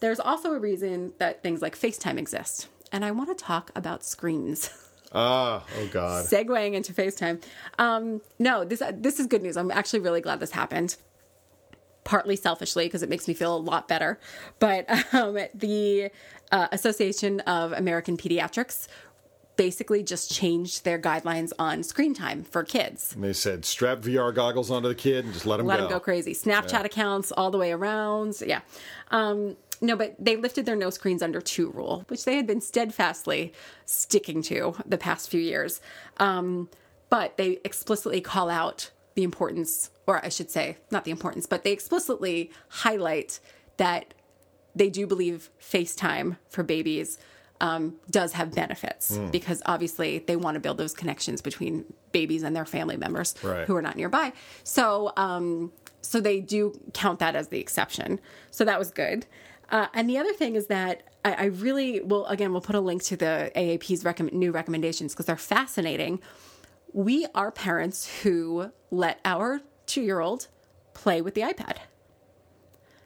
There's 0.00 0.20
also 0.20 0.52
a 0.52 0.58
reason 0.58 1.12
that 1.18 1.42
things 1.42 1.60
like 1.62 1.76
FaceTime 1.76 2.18
exist, 2.18 2.68
and 2.90 3.04
I 3.04 3.10
want 3.10 3.28
to 3.36 3.44
talk 3.44 3.70
about 3.74 4.04
screens. 4.04 4.70
Ah. 5.12 5.64
Oh 5.76 5.88
God. 5.88 6.24
Segueing 6.24 6.74
into 6.74 6.92
FaceTime. 6.92 7.42
Um, 7.80 8.20
no, 8.38 8.64
this 8.64 8.80
this 8.94 9.18
is 9.18 9.26
good 9.26 9.42
news. 9.42 9.56
I'm 9.56 9.70
actually 9.72 9.98
really 10.00 10.20
glad 10.20 10.38
this 10.38 10.52
happened. 10.52 10.96
partly 12.04 12.36
selfishly 12.36 12.86
because 12.86 13.02
it 13.02 13.08
makes 13.08 13.26
me 13.28 13.34
feel 13.34 13.56
a 13.56 13.58
lot 13.58 13.88
better. 13.88 14.18
But 14.60 14.88
um, 15.14 15.36
the 15.54 16.10
uh, 16.52 16.68
Association 16.72 17.40
of 17.40 17.72
American 17.72 18.16
Pediatrics 18.16 18.86
basically 19.56 20.02
just 20.02 20.30
changed 20.32 20.84
their 20.84 20.98
guidelines 20.98 21.50
on 21.58 21.82
screen 21.82 22.14
time 22.14 22.42
for 22.44 22.62
kids. 22.64 23.12
And 23.14 23.22
they 23.24 23.32
said 23.32 23.64
strap 23.64 23.98
VR 23.98 24.34
goggles 24.34 24.70
onto 24.70 24.88
the 24.88 24.94
kid 24.94 25.24
and 25.24 25.34
just 25.34 25.44
let 25.44 25.60
him 25.60 25.66
Let 25.66 25.76
go. 25.78 25.82
them 25.82 25.90
go 25.92 26.00
crazy. 26.00 26.34
Snapchat 26.34 26.84
accounts 26.84 27.30
all 27.32 27.50
the 27.50 27.58
way 27.58 27.72
around. 27.72 28.40
Yeah. 28.46 28.60
Um, 29.10 29.56
no, 29.80 29.96
but 29.96 30.14
they 30.18 30.36
lifted 30.36 30.66
their 30.66 30.76
no 30.76 30.90
screens 30.90 31.22
under 31.22 31.40
two 31.40 31.70
rule, 31.70 32.04
which 32.08 32.24
they 32.24 32.36
had 32.36 32.46
been 32.46 32.60
steadfastly 32.60 33.52
sticking 33.86 34.42
to 34.42 34.74
the 34.86 34.98
past 34.98 35.30
few 35.30 35.40
years. 35.40 35.80
Um, 36.18 36.68
but 37.08 37.36
they 37.36 37.58
explicitly 37.64 38.20
call 38.20 38.50
out 38.50 38.90
the 39.14 39.22
importance, 39.24 39.90
or 40.06 40.24
I 40.24 40.28
should 40.28 40.50
say, 40.50 40.76
not 40.90 41.04
the 41.04 41.10
importance, 41.10 41.46
but 41.46 41.64
they 41.64 41.72
explicitly 41.72 42.50
highlight 42.68 43.40
that 43.78 44.14
they 44.76 44.88
do 44.90 45.06
believe 45.06 45.50
FaceTime 45.60 46.36
for 46.48 46.62
babies 46.62 47.18
um, 47.60 47.96
does 48.10 48.32
have 48.34 48.54
benefits 48.54 49.16
Hmm. 49.16 49.26
because 49.30 49.60
obviously 49.66 50.18
they 50.20 50.36
want 50.36 50.54
to 50.54 50.60
build 50.60 50.78
those 50.78 50.94
connections 50.94 51.42
between 51.42 51.84
babies 52.12 52.42
and 52.42 52.54
their 52.56 52.64
family 52.64 52.96
members 52.96 53.34
Right. 53.42 53.66
who 53.66 53.76
are 53.76 53.82
not 53.82 53.96
nearby. 53.96 54.32
So, 54.62 55.12
um, 55.16 55.72
so 56.00 56.20
they 56.20 56.40
do 56.40 56.78
count 56.94 57.18
that 57.18 57.34
as 57.36 57.48
the 57.48 57.58
exception. 57.60 58.18
So 58.50 58.64
that 58.64 58.78
was 58.78 58.90
good. 58.90 59.26
Uh, 59.70 59.86
and 59.94 60.08
the 60.08 60.18
other 60.18 60.32
thing 60.32 60.56
is 60.56 60.66
that 60.66 61.02
I, 61.24 61.32
I 61.32 61.44
really 61.44 62.00
will 62.00 62.26
again 62.26 62.52
we'll 62.52 62.60
put 62.60 62.74
a 62.74 62.80
link 62.80 63.02
to 63.04 63.16
the 63.16 63.52
AAP's 63.54 64.32
new 64.32 64.52
recommendations 64.52 65.12
because 65.12 65.26
they're 65.26 65.36
fascinating. 65.36 66.20
We 66.92 67.26
are 67.34 67.52
parents 67.52 68.22
who 68.22 68.72
let 68.90 69.20
our 69.24 69.60
two 69.86 70.02
year 70.02 70.20
old 70.20 70.48
play 70.94 71.20
with 71.22 71.34
the 71.34 71.42
iPad. 71.42 71.76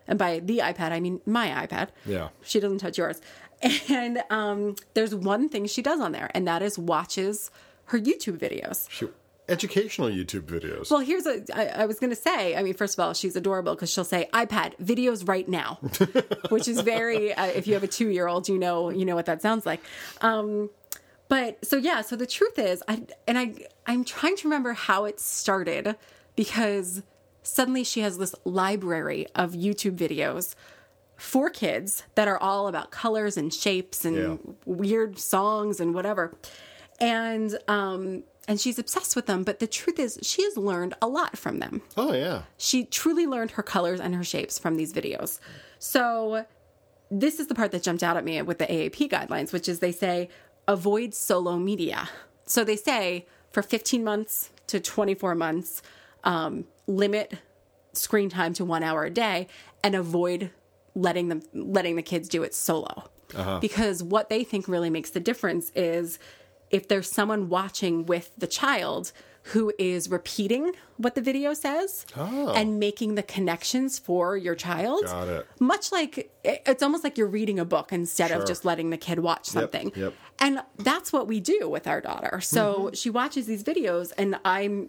And 0.06 0.18
by 0.18 0.40
the 0.40 0.58
iPad, 0.58 0.92
I 0.92 1.00
mean 1.00 1.20
my 1.26 1.66
iPad. 1.66 1.88
Yeah. 2.04 2.28
She 2.42 2.60
doesn't 2.60 2.78
touch 2.78 2.98
yours. 2.98 3.20
And 3.88 4.22
um, 4.28 4.76
there's 4.92 5.14
one 5.14 5.48
thing 5.48 5.64
she 5.66 5.80
does 5.80 5.98
on 5.98 6.12
there, 6.12 6.30
and 6.34 6.46
that 6.46 6.60
is 6.60 6.78
watches 6.78 7.50
her 7.86 7.98
YouTube 7.98 8.36
videos. 8.36 8.90
Shoot. 8.90 9.14
Educational 9.48 10.08
YouTube 10.08 10.42
videos. 10.46 10.90
Well, 10.90 11.00
here's 11.00 11.26
a. 11.26 11.42
I, 11.54 11.82
I 11.82 11.86
was 11.86 11.98
going 12.00 12.10
to 12.10 12.16
say. 12.16 12.56
I 12.56 12.62
mean, 12.62 12.72
first 12.74 12.94
of 12.98 13.04
all, 13.04 13.12
she's 13.12 13.36
adorable 13.36 13.74
because 13.74 13.90
she'll 13.92 14.04
say 14.04 14.28
iPad 14.32 14.76
videos 14.78 15.28
right 15.28 15.46
now, 15.48 15.78
which 16.48 16.66
is 16.66 16.80
very. 16.80 17.34
Uh, 17.34 17.46
if 17.46 17.66
you 17.66 17.74
have 17.74 17.82
a 17.82 17.88
two 17.88 18.08
year 18.08 18.26
old, 18.26 18.48
you 18.48 18.58
know 18.58 18.88
you 18.90 19.04
know 19.04 19.14
what 19.14 19.26
that 19.26 19.42
sounds 19.42 19.66
like. 19.66 19.80
Um, 20.22 20.70
but 21.28 21.64
so 21.64 21.76
yeah, 21.76 22.00
so 22.00 22.16
the 22.16 22.26
truth 22.26 22.58
is, 22.58 22.82
I 22.88 23.02
and 23.28 23.38
I 23.38 23.54
I'm 23.86 24.04
trying 24.04 24.36
to 24.36 24.48
remember 24.48 24.72
how 24.72 25.04
it 25.04 25.20
started 25.20 25.94
because 26.36 27.02
suddenly 27.42 27.84
she 27.84 28.00
has 28.00 28.16
this 28.16 28.34
library 28.44 29.26
of 29.34 29.52
YouTube 29.52 29.96
videos 29.96 30.54
for 31.16 31.50
kids 31.50 32.02
that 32.14 32.28
are 32.28 32.38
all 32.38 32.66
about 32.66 32.90
colors 32.90 33.36
and 33.36 33.52
shapes 33.52 34.06
and 34.06 34.16
Yeah. 34.16 34.36
weird 34.64 35.18
songs 35.18 35.80
and 35.80 35.94
whatever. 35.94 36.34
And 36.98 37.58
um 37.68 38.24
and 38.46 38.60
she's 38.60 38.78
obsessed 38.78 39.16
with 39.16 39.26
them, 39.26 39.42
but 39.42 39.58
the 39.58 39.66
truth 39.66 39.98
is 39.98 40.18
she 40.22 40.42
has 40.44 40.56
learned 40.56 40.94
a 41.00 41.06
lot 41.06 41.36
from 41.38 41.58
them. 41.58 41.82
oh 41.96 42.12
yeah. 42.12 42.42
She 42.58 42.84
truly 42.84 43.26
learned 43.26 43.52
her 43.52 43.62
colors 43.62 44.00
and 44.00 44.14
her 44.14 44.24
shapes 44.24 44.58
from 44.58 44.76
these 44.76 44.92
videos. 44.92 45.38
So 45.78 46.46
this 47.10 47.38
is 47.38 47.46
the 47.46 47.54
part 47.54 47.72
that 47.72 47.82
jumped 47.82 48.02
out 48.02 48.16
at 48.16 48.24
me 48.24 48.40
with 48.42 48.58
the 48.58 48.66
AAP 48.66 49.10
guidelines, 49.10 49.52
which 49.52 49.68
is 49.68 49.80
they 49.80 49.92
say 49.92 50.28
avoid 50.66 51.14
solo 51.14 51.56
media. 51.56 52.08
So 52.46 52.64
they 52.64 52.76
say 52.76 53.26
for 53.50 53.62
15 53.62 54.02
months 54.02 54.50
to 54.66 54.80
24 54.80 55.34
months, 55.34 55.82
um, 56.24 56.64
limit 56.86 57.34
screen 57.92 58.28
time 58.28 58.52
to 58.54 58.64
one 58.64 58.82
hour 58.82 59.04
a 59.04 59.10
day 59.10 59.46
and 59.82 59.94
avoid 59.94 60.50
letting 60.94 61.28
them 61.28 61.42
letting 61.52 61.96
the 61.96 62.02
kids 62.02 62.28
do 62.28 62.42
it 62.42 62.54
solo. 62.54 63.10
Because 63.60 64.02
what 64.02 64.28
they 64.28 64.44
think 64.44 64.68
really 64.68 64.90
makes 64.90 65.10
the 65.10 65.20
difference 65.20 65.72
is 65.74 66.18
if 66.76 66.88
there's 66.88 67.10
someone 67.10 67.48
watching 67.48 67.94
with 68.06 68.26
the 68.36 68.46
child 68.46 69.12
who 69.52 69.70
is 69.78 70.08
repeating 70.10 70.72
what 70.96 71.14
the 71.14 71.20
video 71.20 71.52
says 71.52 72.06
and 72.16 72.78
making 72.80 73.14
the 73.14 73.22
connections 73.22 73.98
for 73.98 74.36
your 74.38 74.54
child. 74.54 75.04
Got 75.04 75.28
it. 75.28 75.46
Much 75.60 75.92
like 75.92 76.30
it's 76.44 76.82
almost 76.82 77.04
like 77.04 77.18
you're 77.18 77.26
reading 77.40 77.58
a 77.58 77.64
book 77.64 77.92
instead 77.92 78.28
Sure. 78.30 78.38
of 78.40 78.46
just 78.46 78.64
letting 78.64 78.88
the 78.90 78.96
kid 78.96 79.18
watch 79.18 79.46
something. 79.46 79.92
yep. 79.94 80.14
And 80.38 80.62
that's 80.78 81.12
what 81.12 81.26
we 81.26 81.40
do 81.40 81.68
with 81.68 81.86
our 81.86 82.00
daughter. 82.00 82.40
So 82.40 82.90
she 82.94 83.10
watches 83.10 83.44
these 83.46 83.62
videos 83.62 84.12
and 84.16 84.36
I'm 84.46 84.88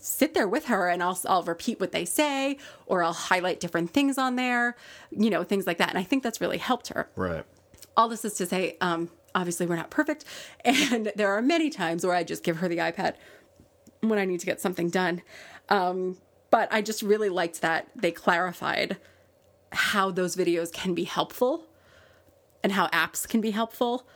sit 0.00 0.34
there 0.34 0.48
with 0.48 0.64
her 0.66 0.88
and 0.88 1.00
I'll 1.02 1.18
I'll 1.28 1.44
repeat 1.44 1.78
what 1.80 1.92
they 1.92 2.04
say 2.04 2.58
or 2.86 3.02
I'll 3.04 3.12
highlight 3.30 3.60
different 3.60 3.90
things 3.92 4.18
on 4.18 4.34
there, 4.36 4.76
you 5.10 5.30
know, 5.30 5.44
things 5.44 5.64
like 5.66 5.78
that. 5.78 5.90
And 5.90 5.98
I 5.98 6.02
think 6.02 6.24
that's 6.24 6.40
really 6.40 6.58
helped 6.58 6.88
her 6.88 7.08
Right. 7.16 7.44
all 7.96 8.08
this 8.08 8.24
is 8.24 8.34
to 8.34 8.46
say, 8.46 8.76
um, 8.80 9.10
obviously 9.34 9.66
we're 9.66 9.76
not 9.76 9.90
perfect, 9.90 10.24
and 10.64 11.12
there 11.16 11.32
are 11.32 11.42
many 11.42 11.70
times 11.70 12.04
where 12.04 12.14
I 12.14 12.22
just 12.24 12.42
give 12.42 12.58
her 12.58 12.68
the 12.68 12.78
iPad 12.78 13.14
when 14.00 14.18
I 14.18 14.24
need 14.24 14.40
to 14.40 14.46
get 14.46 14.60
something 14.60 14.90
done. 14.90 15.22
Um, 15.68 16.18
but 16.50 16.68
I 16.72 16.82
just 16.82 17.02
really 17.02 17.28
liked 17.28 17.60
that 17.62 17.88
they 17.94 18.10
clarified 18.12 18.96
how 19.70 20.10
those 20.10 20.36
videos 20.36 20.70
can 20.72 20.92
be 20.94 21.04
helpful 21.04 21.66
and 22.62 22.72
how 22.72 22.88
apps 22.88 23.26
can 23.26 23.40
be 23.40 23.52
helpful, 23.52 24.06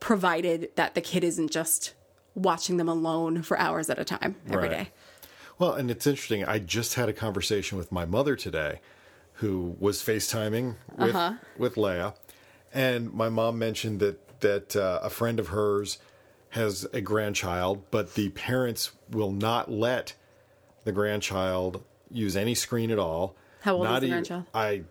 provided 0.00 0.70
that 0.76 0.94
the 0.94 1.00
kid 1.00 1.24
isn't 1.24 1.50
just 1.50 1.94
watching 2.34 2.76
them 2.76 2.88
alone 2.88 3.42
for 3.42 3.58
hours 3.58 3.88
at 3.90 3.98
a 3.98 4.04
time 4.04 4.36
every 4.50 4.68
day. 4.68 4.76
Right. 4.76 4.92
Well, 5.58 5.72
and 5.74 5.90
it's 5.90 6.06
interesting. 6.06 6.44
I 6.44 6.58
just 6.58 6.94
had 6.94 7.08
a 7.08 7.12
conversation 7.12 7.78
with 7.78 7.90
my 7.92 8.04
mother 8.04 8.36
today, 8.36 8.80
who 9.34 9.76
was 9.78 10.00
FaceTiming 10.02 10.76
with 10.96 11.14
Uh-huh. 11.14 11.34
with 11.58 11.74
Leia, 11.76 12.14
and 12.72 13.12
my 13.12 13.28
mom 13.28 13.58
mentioned 13.58 14.00
that 14.00 14.33
that 14.44 14.76
uh, 14.76 15.00
a 15.02 15.10
friend 15.10 15.40
of 15.40 15.48
hers 15.48 15.98
has 16.50 16.86
a 16.92 17.00
grandchild, 17.00 17.82
but 17.90 18.14
the 18.14 18.28
parents 18.30 18.92
will 19.10 19.32
not 19.32 19.70
let 19.70 20.14
the 20.84 20.92
grandchild 20.92 21.82
use 22.10 22.36
any 22.36 22.54
screen 22.54 22.90
at 22.92 22.98
all. 22.98 23.34
How 23.62 23.74
old 23.74 23.86
is 23.86 23.90
not 23.90 24.00
the 24.00 24.06
even- 24.06 24.10
grandchild? 24.22 24.44
I 24.54 24.82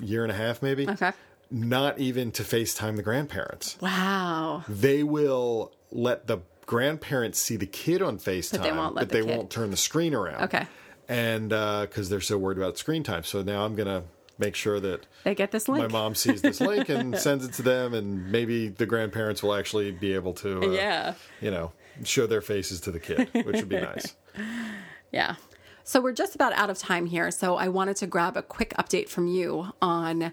year 0.00 0.22
and 0.24 0.32
a 0.32 0.34
half 0.34 0.62
maybe. 0.62 0.88
Okay. 0.88 1.12
Not 1.50 1.98
even 1.98 2.32
to 2.32 2.42
FaceTime 2.42 2.96
the 2.96 3.02
grandparents 3.02 3.76
Wow. 3.80 4.64
they 4.68 5.02
will 5.02 5.72
let 5.90 6.26
the 6.26 6.38
grandparents 6.66 7.38
see 7.38 7.56
the 7.56 7.66
kid 7.66 8.00
on 8.00 8.18
FaceTime, 8.18 8.62
they 8.62 8.72
won't 8.72 8.94
let 8.94 9.02
but 9.02 9.08
the 9.10 9.14
they 9.14 9.22
won't 9.22 9.50
turn 9.50 9.70
the 9.70 9.76
screen 9.76 10.14
around. 10.14 10.44
Okay. 10.44 10.66
And 11.08 11.50
because 11.50 12.08
they're 12.08 12.20
so 12.22 12.38
worried 12.38 12.56
about 12.58 12.78
screen 12.78 13.02
time. 13.02 13.22
So 13.24 13.42
now 13.42 13.64
I'm 13.66 13.74
going 13.76 13.88
to 13.88 14.04
make 14.38 14.54
sure 14.54 14.80
that 14.80 15.06
They 15.24 15.34
get 15.34 15.50
this 15.50 15.68
link. 15.68 15.82
my 15.90 15.92
mom 15.92 16.14
sees 16.14 16.42
this 16.42 16.60
link 16.60 16.88
and 16.88 17.16
sends 17.26 17.44
it 17.44 17.52
to 17.54 17.62
them, 17.62 17.94
and 17.94 18.30
maybe 18.32 18.68
the 18.68 18.86
grandparents 18.86 19.42
will 19.42 19.54
actually 19.54 19.90
be 19.92 20.14
able 20.14 20.32
to, 20.34 20.62
uh, 20.62 20.70
Yeah. 20.72 21.14
you 21.40 21.50
know, 21.50 21.72
show 22.04 22.26
their 22.26 22.40
faces 22.40 22.80
to 22.82 22.90
the 22.90 23.00
kid, 23.00 23.28
which 23.32 23.56
would 23.56 23.68
be 23.68 23.80
nice. 23.92 24.14
Yeah. 25.12 25.36
So 25.84 26.00
we're 26.00 26.12
just 26.12 26.34
about 26.34 26.52
out 26.54 26.70
of 26.70 26.78
time 26.78 27.06
here. 27.06 27.30
So 27.30 27.56
I 27.56 27.68
wanted 27.68 27.96
to 27.96 28.06
grab 28.06 28.36
a 28.36 28.42
quick 28.42 28.72
update 28.78 29.08
from 29.08 29.26
you 29.26 29.72
on 29.82 30.32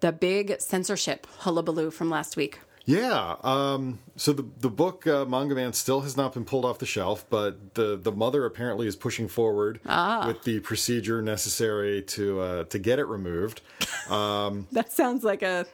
the 0.00 0.10
big 0.12 0.60
censorship 0.60 1.26
hullabaloo 1.40 1.90
from 1.90 2.10
last 2.10 2.36
week. 2.36 2.60
Yeah. 2.86 3.34
Um, 3.42 3.98
so 4.14 4.32
the 4.32 4.46
the 4.60 4.70
book 4.70 5.06
uh, 5.06 5.24
Mangaman 5.26 5.74
still 5.74 6.00
has 6.02 6.16
not 6.16 6.32
been 6.32 6.44
pulled 6.44 6.64
off 6.64 6.78
the 6.78 6.86
shelf, 6.86 7.26
but 7.28 7.74
the 7.74 7.96
the 7.96 8.12
mother 8.12 8.46
apparently 8.46 8.86
is 8.86 8.94
pushing 8.94 9.26
forward 9.28 9.80
with 9.84 10.42
the 10.44 10.60
procedure 10.60 11.20
necessary 11.20 12.00
to 12.02 12.40
uh, 12.40 12.64
to 12.64 12.78
get 12.78 12.98
it 12.98 13.04
removed. 13.04 13.60
That 14.08 14.92
sounds 14.92 15.24
like 15.24 15.42
a 15.42 15.66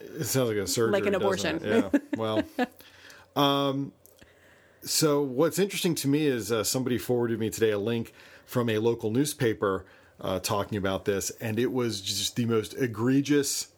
It 0.00 0.24
sounds 0.24 0.48
like 0.48 0.58
a 0.58 0.66
surgery, 0.66 0.92
Like 0.92 1.06
an 1.06 1.14
abortion. 1.14 1.60
Yeah. 1.64 1.90
Well. 2.16 2.42
Um, 3.36 3.92
so 4.82 5.22
what's 5.22 5.60
interesting 5.60 5.94
to 5.96 6.08
me 6.08 6.26
is 6.26 6.50
uh, 6.50 6.64
somebody 6.64 6.98
forwarded 6.98 7.38
me 7.38 7.48
today 7.48 7.70
a 7.70 7.78
link 7.78 8.12
from 8.44 8.68
a 8.68 8.78
local 8.78 9.12
newspaper 9.12 9.84
uh, 10.20 10.40
talking 10.40 10.76
about 10.76 11.04
this, 11.04 11.30
and 11.40 11.60
it 11.60 11.70
was 11.72 12.00
just 12.00 12.34
the 12.34 12.44
most 12.44 12.74
egregious 12.74 13.68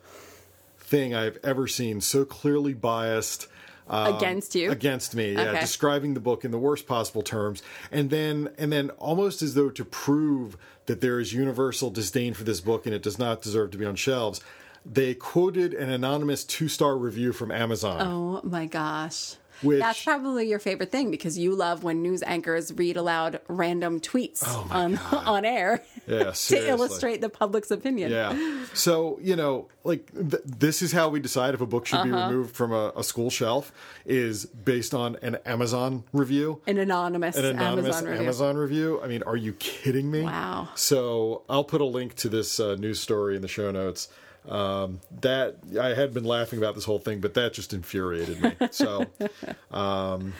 thing 0.93 1.15
I've 1.15 1.39
ever 1.43 1.67
seen. 1.67 2.01
So 2.01 2.25
clearly 2.25 2.75
biased. 2.75 3.49
um, 3.89 4.15
against 4.17 4.55
you. 4.55 4.71
against 4.71 5.15
me 5.17 5.33
yeah 5.33 5.51
Okay. 5.51 5.61
describing 5.61 6.15
the 6.15 6.21
book 6.29 6.45
in 6.45 6.51
the 6.53 6.59
worst 6.69 6.87
possible 6.87 7.21
terms 7.23 7.63
and 7.91 8.11
then 8.11 8.49
and 8.57 8.71
then 8.73 8.91
almost 9.09 9.43
as 9.43 9.55
though 9.55 9.71
to 9.71 9.85
prove 9.85 10.57
that 10.87 11.01
there 11.01 11.19
is 11.19 11.33
universal 11.33 11.91
disdain 11.91 12.33
for 12.33 12.45
this 12.45 12.61
book 12.61 12.87
and 12.87 12.95
it 12.95 13.03
does 13.03 13.19
not 13.19 13.43
deserve 13.43 13.69
to 13.73 13.79
be 13.79 13.85
on 13.85 13.97
shelves 13.97 14.41
they 14.87 15.15
quoted 15.15 15.75
an 15.75 15.91
anonymous 15.91 16.45
two-star 16.45 16.97
review 16.97 17.33
from 17.33 17.51
amazon 17.51 17.99
Oh 18.01 18.41
my 18.45 18.67
gosh. 18.67 19.35
Which- 19.63 19.81
That's 19.81 20.03
probably 20.03 20.49
your 20.49 20.59
favorite 20.59 20.91
thing 20.91 21.11
because 21.11 21.39
you 21.39 21.55
love 21.55 21.83
when 21.85 22.03
news 22.03 22.23
anchors 22.23 22.73
read 22.73 22.97
aloud 22.97 23.41
random 23.49 24.01
tweets 24.01 24.43
on 24.71 24.99
on 25.13 25.45
air 25.45 25.83
Yeah, 26.07 26.31
to 26.35 26.69
illustrate 26.69 27.21
the 27.21 27.29
public's 27.29 27.71
opinion. 27.71 28.11
Yeah. 28.11 28.65
So, 28.75 29.19
you 29.23 29.37
know, 29.37 29.69
like 29.85 30.11
th- 30.13 30.43
this 30.45 30.83
is 30.83 30.93
how 30.93 31.09
we 31.09 31.21
decide 31.21 31.55
if 31.55 31.61
a 31.61 31.67
book 31.67 31.87
should 31.87 31.97
Uh-huh. 32.01 32.05
be 32.05 32.13
removed 32.35 32.55
from 32.57 32.73
a, 32.73 32.93
a 32.97 33.05
school 33.05 33.31
shelf 33.31 33.73
is 34.05 34.47
based 34.47 34.95
on 34.95 35.17
an 35.23 35.37
Amazon 35.47 36.05
review. 36.13 36.61
An 36.67 36.79
anonymous, 36.79 37.37
An 37.37 37.45
anonymous 37.45 37.97
Amazon 37.97 38.15
Amazon 38.23 38.57
review. 38.57 38.95
review. 38.97 39.03
I 39.05 39.07
mean, 39.09 39.23
are 39.25 39.37
you 39.37 39.53
kidding 39.55 40.11
me? 40.11 40.23
Wow. 40.23 40.69
So 40.75 41.43
I'll 41.49 41.65
put 41.65 41.81
a 41.81 41.85
link 41.87 42.15
to 42.17 42.29
this 42.29 42.59
uh, 42.59 42.75
news 42.77 43.01
story 43.01 43.37
in 43.37 43.43
the 43.43 43.49
show 43.49 43.71
notes. 43.71 44.09
Um, 44.49 45.01
that 45.21 45.57
I 45.81 45.91
had 45.95 46.13
been 46.13 46.25
laughing 46.25 46.59
about 46.59 46.75
this 46.75 46.85
whole 46.85 46.99
thing, 46.99 47.21
but 47.21 47.35
that 47.35 47.53
just 47.53 47.73
infuriated 47.73 48.43
me. 48.43 48.53
So, 48.73 49.07
um, 49.71 50.33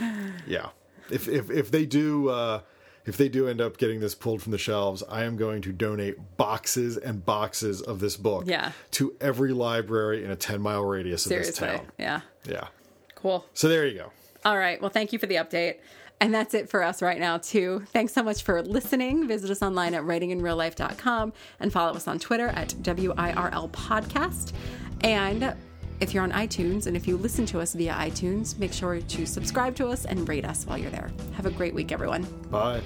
yeah, 0.47 0.69
if 1.11 1.29
if 1.29 1.51
if 1.51 1.71
they 1.71 1.87
do. 1.87 2.29
Uh, 2.29 2.61
if 3.05 3.17
they 3.17 3.29
do 3.29 3.49
end 3.49 3.61
up 3.61 3.79
getting 3.79 3.99
this 3.99 4.15
pulled 4.15 4.41
from 4.43 4.53
the 4.53 4.59
shelves, 4.59 5.03
I 5.09 5.25
am 5.25 5.37
going 5.37 5.61
to 5.63 5.73
donate 5.73 6.37
boxes 6.37 6.97
and 6.97 7.27
boxes 7.27 7.83
of 7.83 7.99
this 7.99 8.17
book 8.17 8.45
Yeah. 8.47 8.71
to 8.93 9.17
every 9.21 9.53
library 9.53 10.25
in 10.25 10.31
a 10.31 10.37
10 10.37 10.61
mile 10.63 10.85
radius 10.85 11.27
of 11.27 11.31
this 11.31 11.57
town. 11.57 11.89
Yeah. 11.99 12.21
Yeah. 12.49 12.69
Cool. 13.17 13.45
So 13.55 13.69
there 13.69 13.89
you 13.89 13.99
go. 13.99 14.13
All 14.45 14.57
right. 14.57 14.81
Well, 14.81 14.89
thank 14.91 15.13
you 15.13 15.19
for 15.19 15.27
the 15.27 15.35
update. 15.35 15.79
And 16.23 16.33
that's 16.33 16.55
it 16.55 16.71
for 16.71 16.85
us 16.85 17.03
right 17.03 17.19
now, 17.19 17.39
too. 17.39 17.83
Thanks 17.93 18.13
so 18.13 18.23
much 18.23 18.45
for 18.45 18.63
listening. 18.63 19.27
Visit 19.27 19.51
us 19.51 19.61
online 19.61 19.93
at 19.93 20.05
writinginreallife.com 20.05 21.33
and 21.59 21.73
follow 21.73 21.95
us 21.95 22.07
on 22.07 22.21
Twitter 22.21 22.47
at 22.47 22.69
WIRL 22.69 23.69
Podcast. 23.73 24.53
And 25.01 25.53
if 25.99 26.15
you're 26.15 26.23
on 26.23 26.31
iTunes 26.31 26.87
and 26.87 26.97
if 26.97 27.09
you 27.09 27.17
listen 27.17 27.45
to 27.47 27.61
us 27.61 27.75
via 27.75 27.95
iTunes, 27.95 28.57
make 28.57 28.73
sure 28.73 29.01
to 29.01 29.27
subscribe 29.27 29.75
to 29.75 29.89
us 29.89 30.05
and 30.05 30.29
rate 30.29 30.45
us 30.45 30.65
while 30.65 30.79
you're 30.79 30.93
there. 30.93 31.11
Have 31.35 31.47
a 31.47 31.51
great 31.51 31.75
week, 31.75 31.91
everyone. 31.91 32.23
Bye. 32.53 32.83